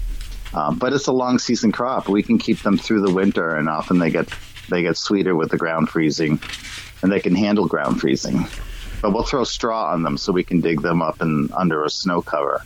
Um, 0.54 0.80
but 0.80 0.94
it's 0.94 1.08
a 1.08 1.12
long 1.12 1.38
season 1.38 1.74
crop. 1.74 2.08
We 2.08 2.24
can 2.24 2.38
keep 2.38 2.62
them 2.62 2.78
through 2.78 3.02
the 3.02 3.14
winter, 3.14 3.58
and 3.58 3.68
often 3.68 4.00
they 4.00 4.10
get 4.10 4.30
they 4.70 4.82
get 4.82 4.98
sweeter 4.98 5.36
with 5.36 5.52
the 5.52 5.58
ground 5.58 5.90
freezing, 5.90 6.40
and 7.02 7.12
they 7.12 7.20
can 7.20 7.36
handle 7.36 7.68
ground 7.68 8.00
freezing. 8.00 8.46
But 9.02 9.14
we'll 9.14 9.24
throw 9.24 9.44
straw 9.44 9.92
on 9.92 10.04
them 10.04 10.18
so 10.18 10.32
we 10.32 10.44
can 10.44 10.62
dig 10.62 10.82
them 10.82 11.02
up 11.02 11.22
and 11.22 11.52
under 11.54 11.84
a 11.84 11.90
snow 11.90 12.22
cover. 12.22 12.62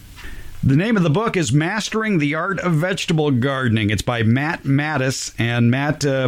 The 0.62 0.76
name 0.76 0.98
of 0.98 1.04
the 1.04 1.10
book 1.10 1.38
is 1.38 1.54
Mastering 1.54 2.20
the 2.20 2.36
Art 2.36 2.60
of 2.60 2.74
Vegetable 2.74 3.32
Gardening. 3.32 3.90
It's 3.90 4.02
by 4.02 4.24
Matt 4.24 4.64
Mattis, 4.64 5.34
and 5.40 5.72
Matt 5.72 6.06
uh, 6.06 6.28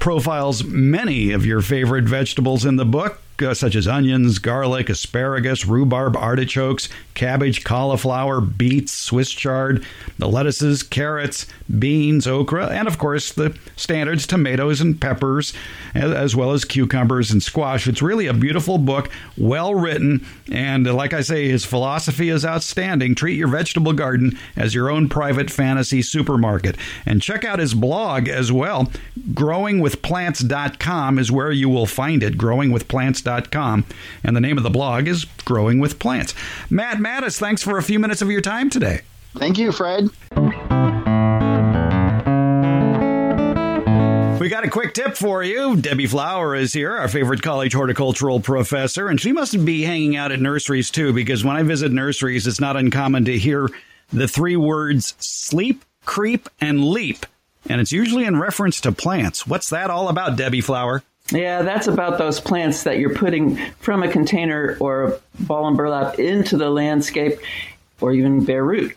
profiles 0.00 0.64
many 0.64 1.30
of 1.30 1.46
your 1.46 1.62
favorite 1.62 2.04
vegetables 2.04 2.64
in 2.64 2.74
the 2.74 2.84
book 2.84 3.21
uh, 3.40 3.54
such 3.54 3.74
as 3.74 3.86
onions, 3.86 4.38
garlic, 4.38 4.88
asparagus, 4.88 5.66
rhubarb, 5.66 6.16
artichokes, 6.16 6.88
cabbage, 7.14 7.64
cauliflower, 7.64 8.40
beets, 8.40 8.92
Swiss 8.92 9.30
chard, 9.30 9.84
the 10.18 10.28
lettuces, 10.28 10.82
carrots, 10.82 11.46
beans, 11.78 12.26
okra, 12.26 12.68
and 12.68 12.88
of 12.88 12.98
course 12.98 13.32
the 13.32 13.56
standards 13.76 14.26
tomatoes 14.26 14.80
and 14.80 15.00
peppers, 15.00 15.52
as 15.94 16.34
well 16.34 16.52
as 16.52 16.64
cucumbers 16.64 17.30
and 17.30 17.42
squash. 17.42 17.86
It's 17.86 18.02
really 18.02 18.26
a 18.26 18.34
beautiful 18.34 18.78
book, 18.78 19.10
well 19.36 19.74
written, 19.74 20.24
and 20.50 20.86
uh, 20.86 20.94
like 20.94 21.12
I 21.12 21.20
say, 21.20 21.48
his 21.48 21.64
philosophy 21.64 22.28
is 22.28 22.44
outstanding. 22.44 23.14
Treat 23.14 23.38
your 23.38 23.48
vegetable 23.48 23.92
garden 23.92 24.38
as 24.56 24.74
your 24.74 24.90
own 24.90 25.08
private 25.08 25.50
fantasy 25.50 26.02
supermarket. 26.02 26.76
And 27.06 27.22
check 27.22 27.44
out 27.44 27.58
his 27.58 27.74
blog 27.74 28.28
as 28.28 28.50
well. 28.52 28.90
Growingwithplants.com 29.32 31.18
is 31.18 31.32
where 31.32 31.52
you 31.52 31.68
will 31.68 31.86
find 31.86 32.22
it. 32.22 32.38
Growingwithplants.com 33.22 33.84
and 34.24 34.36
the 34.36 34.40
name 34.40 34.56
of 34.56 34.64
the 34.64 34.70
blog 34.70 35.08
is 35.08 35.24
Growing 35.44 35.78
with 35.78 35.98
Plants. 35.98 36.34
Matt 36.70 36.98
Mattis, 36.98 37.38
thanks 37.38 37.62
for 37.62 37.78
a 37.78 37.82
few 37.82 37.98
minutes 37.98 38.22
of 38.22 38.30
your 38.30 38.40
time 38.40 38.70
today. 38.70 39.02
Thank 39.36 39.58
you, 39.58 39.72
Fred. 39.72 40.10
We 44.40 44.48
got 44.48 44.64
a 44.64 44.70
quick 44.70 44.92
tip 44.92 45.16
for 45.16 45.42
you. 45.44 45.76
Debbie 45.76 46.08
Flower 46.08 46.56
is 46.56 46.72
here, 46.72 46.96
our 46.96 47.08
favorite 47.08 47.42
college 47.42 47.72
horticultural 47.72 48.40
professor, 48.40 49.06
and 49.06 49.20
she 49.20 49.30
must 49.32 49.64
be 49.64 49.82
hanging 49.82 50.16
out 50.16 50.32
at 50.32 50.40
nurseries 50.40 50.90
too, 50.90 51.12
because 51.12 51.44
when 51.44 51.56
I 51.56 51.62
visit 51.62 51.92
nurseries, 51.92 52.46
it's 52.46 52.60
not 52.60 52.76
uncommon 52.76 53.24
to 53.26 53.38
hear 53.38 53.68
the 54.12 54.26
three 54.26 54.56
words 54.56 55.14
sleep, 55.20 55.84
creep, 56.04 56.48
and 56.60 56.84
leap. 56.84 57.24
And 57.68 57.80
it's 57.80 57.92
usually 57.92 58.24
in 58.24 58.40
reference 58.40 58.80
to 58.80 58.90
plants. 58.90 59.46
What's 59.46 59.70
that 59.70 59.90
all 59.90 60.08
about, 60.08 60.36
Debbie 60.36 60.60
Flower? 60.60 61.04
Yeah, 61.32 61.62
that's 61.62 61.86
about 61.86 62.18
those 62.18 62.40
plants 62.40 62.82
that 62.84 62.98
you're 62.98 63.14
putting 63.14 63.56
from 63.78 64.02
a 64.02 64.08
container 64.08 64.76
or 64.80 65.18
ball 65.40 65.66
and 65.66 65.76
burlap 65.76 66.18
into 66.18 66.56
the 66.56 66.68
landscape 66.68 67.38
or 68.00 68.12
even 68.12 68.44
bare 68.44 68.64
root. 68.64 68.96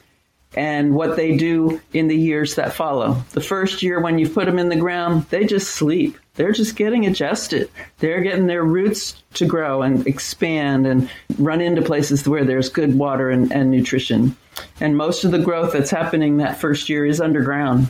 And 0.57 0.95
what 0.95 1.17
they 1.17 1.35
do 1.35 1.81
in 1.91 2.07
the 2.07 2.15
years 2.15 2.55
that 2.55 2.73
follow. 2.73 3.23
The 3.31 3.41
first 3.41 3.83
year, 3.83 3.99
when 3.99 4.17
you 4.19 4.29
put 4.29 4.45
them 4.45 4.57
in 4.57 4.69
the 4.69 4.75
ground, 4.77 5.25
they 5.29 5.45
just 5.45 5.75
sleep. 5.75 6.17
They're 6.35 6.53
just 6.53 6.75
getting 6.75 7.05
adjusted. 7.05 7.69
They're 7.99 8.21
getting 8.21 8.47
their 8.47 8.63
roots 8.63 9.21
to 9.35 9.45
grow 9.45 9.81
and 9.81 10.05
expand 10.07 10.87
and 10.87 11.09
run 11.37 11.59
into 11.61 11.81
places 11.81 12.27
where 12.27 12.45
there's 12.45 12.69
good 12.69 12.97
water 12.97 13.29
and, 13.29 13.51
and 13.51 13.69
nutrition. 13.69 14.35
And 14.79 14.97
most 14.97 15.23
of 15.23 15.31
the 15.31 15.39
growth 15.39 15.73
that's 15.73 15.91
happening 15.91 16.37
that 16.37 16.59
first 16.59 16.87
year 16.89 17.05
is 17.05 17.19
underground. 17.19 17.87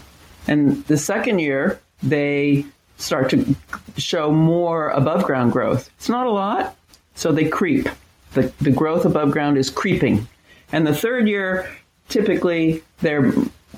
And 0.48 0.84
the 0.86 0.98
second 0.98 1.40
year, 1.40 1.80
they 2.02 2.66
start 2.98 3.30
to 3.32 3.56
show 3.98 4.32
more 4.32 4.90
above 4.90 5.24
ground 5.24 5.52
growth. 5.52 5.90
It's 5.98 6.10
not 6.10 6.28
a 6.28 6.32
lot, 6.32 6.76
so 7.16 7.32
they 7.32 7.48
creep. 7.48 7.88
The, 8.34 8.52
the 8.62 8.72
growth 8.72 9.06
above 9.06 9.32
ground 9.32 9.58
is 9.58 9.70
creeping. 9.70 10.28
And 10.72 10.86
the 10.86 10.96
third 10.96 11.28
year, 11.28 11.70
typically, 12.10 12.84
they're 13.00 13.32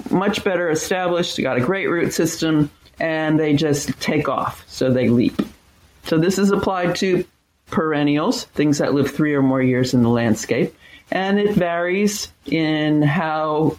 much 0.09 0.43
better 0.43 0.69
established, 0.69 1.37
they 1.37 1.43
got 1.43 1.57
a 1.57 1.61
great 1.61 1.87
root 1.87 2.13
system, 2.13 2.69
and 2.99 3.39
they 3.39 3.53
just 3.55 3.99
take 3.99 4.27
off, 4.27 4.63
so 4.67 4.91
they 4.91 5.09
leap. 5.09 5.41
So 6.03 6.17
this 6.17 6.39
is 6.39 6.51
applied 6.51 6.95
to 6.97 7.25
perennials, 7.69 8.45
things 8.45 8.77
that 8.77 8.93
live 8.93 9.11
three 9.11 9.33
or 9.33 9.41
more 9.41 9.61
years 9.61 9.93
in 9.93 10.03
the 10.03 10.09
landscape. 10.09 10.73
And 11.11 11.39
it 11.39 11.53
varies 11.53 12.31
in 12.45 13.01
how 13.01 13.77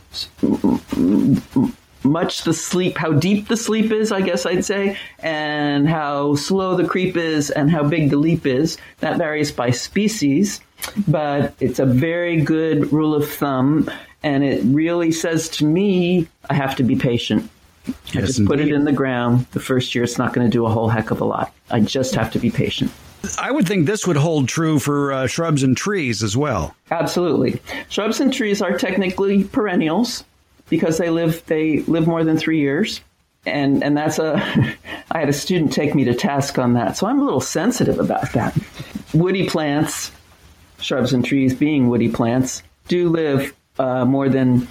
much 2.08 2.42
the 2.42 2.54
sleep, 2.54 2.96
how 2.96 3.12
deep 3.12 3.48
the 3.48 3.56
sleep 3.56 3.92
is, 3.92 4.10
I 4.10 4.20
guess 4.20 4.46
I'd 4.46 4.64
say, 4.64 4.98
and 5.20 5.88
how 5.88 6.34
slow 6.34 6.76
the 6.76 6.86
creep 6.86 7.16
is 7.16 7.50
and 7.50 7.70
how 7.70 7.84
big 7.84 8.10
the 8.10 8.16
leap 8.16 8.46
is. 8.46 8.78
That 9.00 9.18
varies 9.18 9.52
by 9.52 9.70
species, 9.70 10.60
but 11.06 11.54
it's 11.60 11.78
a 11.78 11.86
very 11.86 12.40
good 12.40 12.92
rule 12.92 13.14
of 13.14 13.30
thumb. 13.30 13.90
And 14.22 14.42
it 14.42 14.62
really 14.64 15.12
says 15.12 15.48
to 15.50 15.64
me, 15.64 16.26
I 16.50 16.54
have 16.54 16.74
to 16.76 16.82
be 16.82 16.96
patient. 16.96 17.48
I 17.88 17.92
yes, 18.12 18.26
just 18.26 18.44
put 18.44 18.60
it 18.60 18.68
in 18.68 18.84
the 18.84 18.92
ground. 18.92 19.46
The 19.52 19.60
first 19.60 19.94
year, 19.94 20.04
it's 20.04 20.18
not 20.18 20.32
going 20.34 20.46
to 20.46 20.50
do 20.50 20.66
a 20.66 20.68
whole 20.68 20.88
heck 20.88 21.10
of 21.10 21.20
a 21.20 21.24
lot. 21.24 21.54
I 21.70 21.80
just 21.80 22.14
have 22.16 22.32
to 22.32 22.38
be 22.38 22.50
patient. 22.50 22.90
I 23.38 23.50
would 23.50 23.66
think 23.66 23.86
this 23.86 24.06
would 24.06 24.16
hold 24.16 24.48
true 24.48 24.78
for 24.78 25.12
uh, 25.12 25.26
shrubs 25.26 25.62
and 25.62 25.76
trees 25.76 26.22
as 26.22 26.36
well. 26.36 26.74
Absolutely. 26.90 27.60
Shrubs 27.88 28.20
and 28.20 28.32
trees 28.32 28.62
are 28.62 28.78
technically 28.78 29.44
perennials 29.44 30.24
because 30.68 30.98
they 30.98 31.10
live 31.10 31.44
they 31.46 31.80
live 31.80 32.06
more 32.06 32.24
than 32.24 32.36
three 32.36 32.60
years, 32.60 33.00
and 33.46 33.82
and 33.82 33.96
that's 33.96 34.18
a. 34.18 34.36
I 35.10 35.20
had 35.20 35.30
a 35.30 35.32
student 35.32 35.72
take 35.72 35.94
me 35.94 36.04
to 36.04 36.14
task 36.14 36.58
on 36.58 36.74
that, 36.74 36.96
so 36.96 37.06
I'm 37.06 37.18
a 37.18 37.24
little 37.24 37.40
sensitive 37.40 37.98
about 37.98 38.32
that. 38.32 38.56
Woody 39.14 39.48
plants, 39.48 40.12
shrubs 40.80 41.14
and 41.14 41.24
trees 41.24 41.54
being 41.54 41.88
woody 41.88 42.10
plants, 42.10 42.62
do 42.88 43.08
live 43.08 43.54
uh, 43.78 44.04
more 44.04 44.28
than 44.28 44.68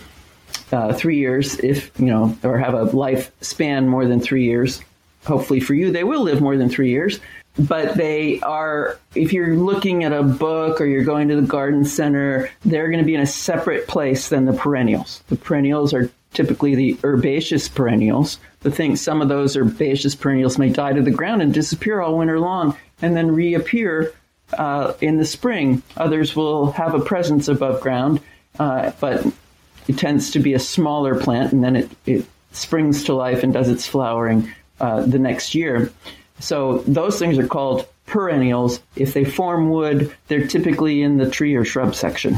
uh, 0.72 0.94
three 0.94 1.18
years, 1.18 1.60
if 1.60 1.92
you 2.00 2.06
know, 2.06 2.38
or 2.44 2.60
have 2.60 2.76
a 2.76 2.84
life 2.84 3.32
span 3.42 3.88
more 3.88 4.06
than 4.06 4.20
three 4.20 4.44
years. 4.44 4.82
Hopefully 5.26 5.60
for 5.60 5.74
you, 5.74 5.92
they 5.92 6.04
will 6.04 6.22
live 6.22 6.40
more 6.40 6.56
than 6.56 6.70
three 6.70 6.90
years 6.90 7.20
but 7.60 7.96
they 7.96 8.40
are 8.42 9.00
if 9.16 9.34
you're 9.34 9.56
looking 9.56 10.04
at 10.04 10.14
a 10.14 10.24
book 10.24 10.80
or 10.80 10.86
you're 10.86 11.04
going 11.04 11.28
to 11.28 11.36
the 11.36 11.48
garden 11.48 11.86
center 11.86 12.50
they're 12.66 12.88
going 12.88 13.00
to 13.00 13.06
be 13.06 13.16
in 13.16 13.22
a 13.22 13.28
separate 13.28 13.88
place 13.88 14.30
than 14.30 14.46
the 14.46 14.54
perennials. 14.54 15.24
The 15.28 15.36
perennials 15.36 15.94
are 15.94 16.12
typically 16.34 16.76
the 16.76 16.98
herbaceous 17.04 17.68
perennials. 17.68 18.40
The 18.62 18.72
thing 18.72 18.96
some 18.96 19.22
of 19.22 19.30
those 19.30 19.56
herbaceous 19.56 20.16
perennials 20.16 20.58
may 20.58 20.70
die 20.70 20.94
to 20.94 21.02
the 21.02 21.12
ground 21.12 21.42
and 21.42 21.54
disappear 21.54 22.02
all 22.02 22.18
winter 22.18 22.40
long 22.40 22.78
and 23.02 23.16
then 23.16 23.32
reappear 23.32 24.14
uh, 24.58 24.94
in 25.02 25.18
the 25.18 25.26
spring. 25.26 25.82
Others 25.98 26.36
will 26.36 26.72
have 26.72 26.94
a 26.94 27.00
presence 27.00 27.48
above 27.48 27.82
ground 27.82 28.22
uh, 28.60 28.92
but 29.00 29.26
it 29.88 29.98
tends 29.98 30.32
to 30.32 30.40
be 30.40 30.54
a 30.54 30.60
smaller 30.60 31.16
plant 31.20 31.54
and 31.54 31.64
then 31.64 31.76
it, 31.76 31.90
it 32.06 32.26
springs 32.52 33.04
to 33.06 33.14
life 33.14 33.44
and 33.44 33.54
does 33.54 33.70
its 33.70 33.88
flowering 33.88 34.52
uh, 34.80 35.02
the 35.02 35.20
next 35.20 35.56
year 35.56 35.92
so 36.40 36.80
those 36.80 37.20
things 37.20 37.38
are 37.38 37.48
called 37.48 37.88
perennials. 38.06 38.80
If 38.96 39.14
they 39.14 39.26
form 39.26 39.70
wood, 39.70 40.16
they're 40.28 40.48
typically 40.48 41.02
in 41.02 41.18
the 41.18 41.30
tree 41.30 41.56
or 41.56 41.66
shrub 41.66 41.96
section. 41.96 42.38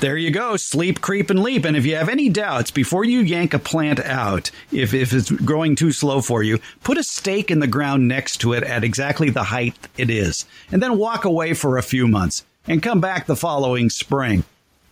There 0.00 0.16
you 0.16 0.30
go. 0.30 0.56
Sleep, 0.56 1.02
creep, 1.02 1.28
and 1.28 1.42
leap. 1.42 1.66
And 1.66 1.76
if 1.76 1.84
you 1.84 1.96
have 1.96 2.08
any 2.08 2.30
doubts, 2.30 2.70
before 2.70 3.04
you 3.04 3.20
yank 3.20 3.52
a 3.52 3.58
plant 3.58 4.00
out, 4.00 4.50
if, 4.72 4.94
if 4.94 5.12
it's 5.12 5.30
growing 5.30 5.76
too 5.76 5.92
slow 5.92 6.22
for 6.22 6.42
you, 6.42 6.58
put 6.82 6.96
a 6.96 7.02
stake 7.02 7.50
in 7.50 7.60
the 7.60 7.66
ground 7.66 8.08
next 8.08 8.38
to 8.38 8.54
it 8.54 8.62
at 8.62 8.82
exactly 8.82 9.28
the 9.28 9.44
height 9.44 9.76
it 9.98 10.08
is. 10.08 10.46
And 10.72 10.82
then 10.82 10.96
walk 10.96 11.26
away 11.26 11.52
for 11.52 11.76
a 11.76 11.82
few 11.82 12.08
months 12.08 12.46
and 12.66 12.82
come 12.82 13.02
back 13.02 13.26
the 13.26 13.36
following 13.36 13.90
spring. 13.90 14.44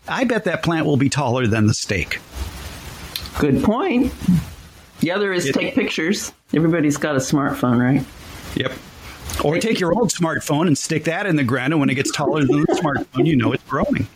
I 0.07 0.25
bet 0.25 0.44
that 0.44 0.62
plant 0.62 0.85
will 0.85 0.99
be 0.99 1.09
taller 1.09 1.47
than 1.47 1.66
the 1.66 1.75
stake. 1.75 2.21
Good 3.38 3.64
point. 3.64 4.12
The 5.01 5.12
other 5.12 5.33
is 5.33 5.47
it, 5.47 5.55
take 5.55 5.75
pictures. 5.75 6.33
Everybody's 6.53 6.99
got 6.99 7.14
a 7.14 7.21
smartphone, 7.21 7.81
right? 7.81 8.05
Yep. 8.59 8.73
Or 9.44 9.59
take 9.59 9.79
your 9.79 9.94
old 9.94 10.11
smartphone 10.11 10.66
and 10.66 10.77
stick 10.77 11.05
that 11.05 11.27
in 11.27 11.37
the 11.37 11.44
ground, 11.44 11.73
and 11.73 11.81
when 11.81 11.90
it 11.90 11.94
gets 11.94 12.11
taller 12.11 12.44
than 12.44 12.62
the 12.62 12.66
smartphone, 12.73 13.27
you 13.27 13.37
know 13.37 13.53
it's 13.53 13.62
growing. 13.64 14.09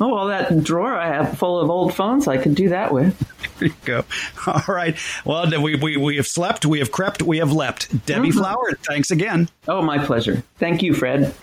Oh, 0.00 0.14
well, 0.14 0.28
that 0.28 0.62
drawer 0.62 0.94
I 0.94 1.08
have 1.08 1.36
full 1.36 1.60
of 1.60 1.68
old 1.68 1.94
phones, 1.94 2.28
I 2.28 2.38
could 2.38 2.54
do 2.54 2.68
that 2.68 2.92
with. 2.92 3.18
There 3.58 3.68
you 3.68 3.74
go. 3.84 4.04
All 4.46 4.62
right. 4.68 4.96
Well, 5.24 5.50
we, 5.60 5.74
we, 5.74 5.96
we 5.96 6.16
have 6.16 6.26
slept, 6.26 6.64
we 6.64 6.78
have 6.78 6.92
crept, 6.92 7.22
we 7.22 7.38
have 7.38 7.52
leapt. 7.52 8.06
Debbie 8.06 8.28
mm-hmm. 8.28 8.38
Flower, 8.38 8.78
thanks 8.82 9.10
again. 9.10 9.48
Oh, 9.66 9.82
my 9.82 9.98
pleasure. 9.98 10.44
Thank 10.58 10.82
you, 10.82 10.94
Fred. 10.94 11.34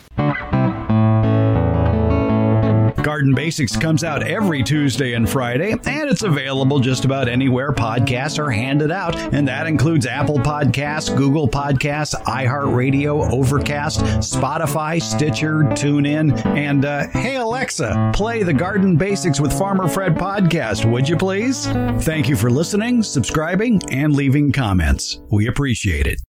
Garden 3.05 3.35
Basics 3.35 3.77
comes 3.77 4.03
out 4.03 4.23
every 4.23 4.63
Tuesday 4.63 5.13
and 5.13 5.29
Friday, 5.29 5.73
and 5.85 6.09
it's 6.09 6.23
available 6.23 6.79
just 6.79 7.05
about 7.05 7.27
anywhere 7.27 7.71
podcasts 7.71 8.39
are 8.39 8.49
handed 8.49 8.89
out, 8.89 9.15
and 9.31 9.47
that 9.47 9.67
includes 9.67 10.07
Apple 10.07 10.39
Podcasts, 10.39 11.15
Google 11.15 11.47
Podcasts, 11.47 12.19
iHeartRadio, 12.23 13.31
Overcast, 13.31 13.99
Spotify, 13.99 14.99
Stitcher, 14.99 15.65
TuneIn, 15.75 16.43
and 16.47 16.83
uh, 16.83 17.07
hey 17.09 17.35
Alexa, 17.35 18.11
play 18.15 18.41
the 18.41 18.53
Garden 18.53 18.97
Basics 18.97 19.39
with 19.39 19.53
Farmer 19.55 19.87
Fred 19.87 20.15
podcast, 20.15 20.89
would 20.91 21.07
you 21.07 21.15
please? 21.15 21.67
Thank 22.03 22.27
you 22.27 22.35
for 22.35 22.49
listening, 22.49 23.03
subscribing, 23.03 23.83
and 23.91 24.15
leaving 24.15 24.51
comments. 24.51 25.21
We 25.29 25.47
appreciate 25.47 26.07
it. 26.07 26.19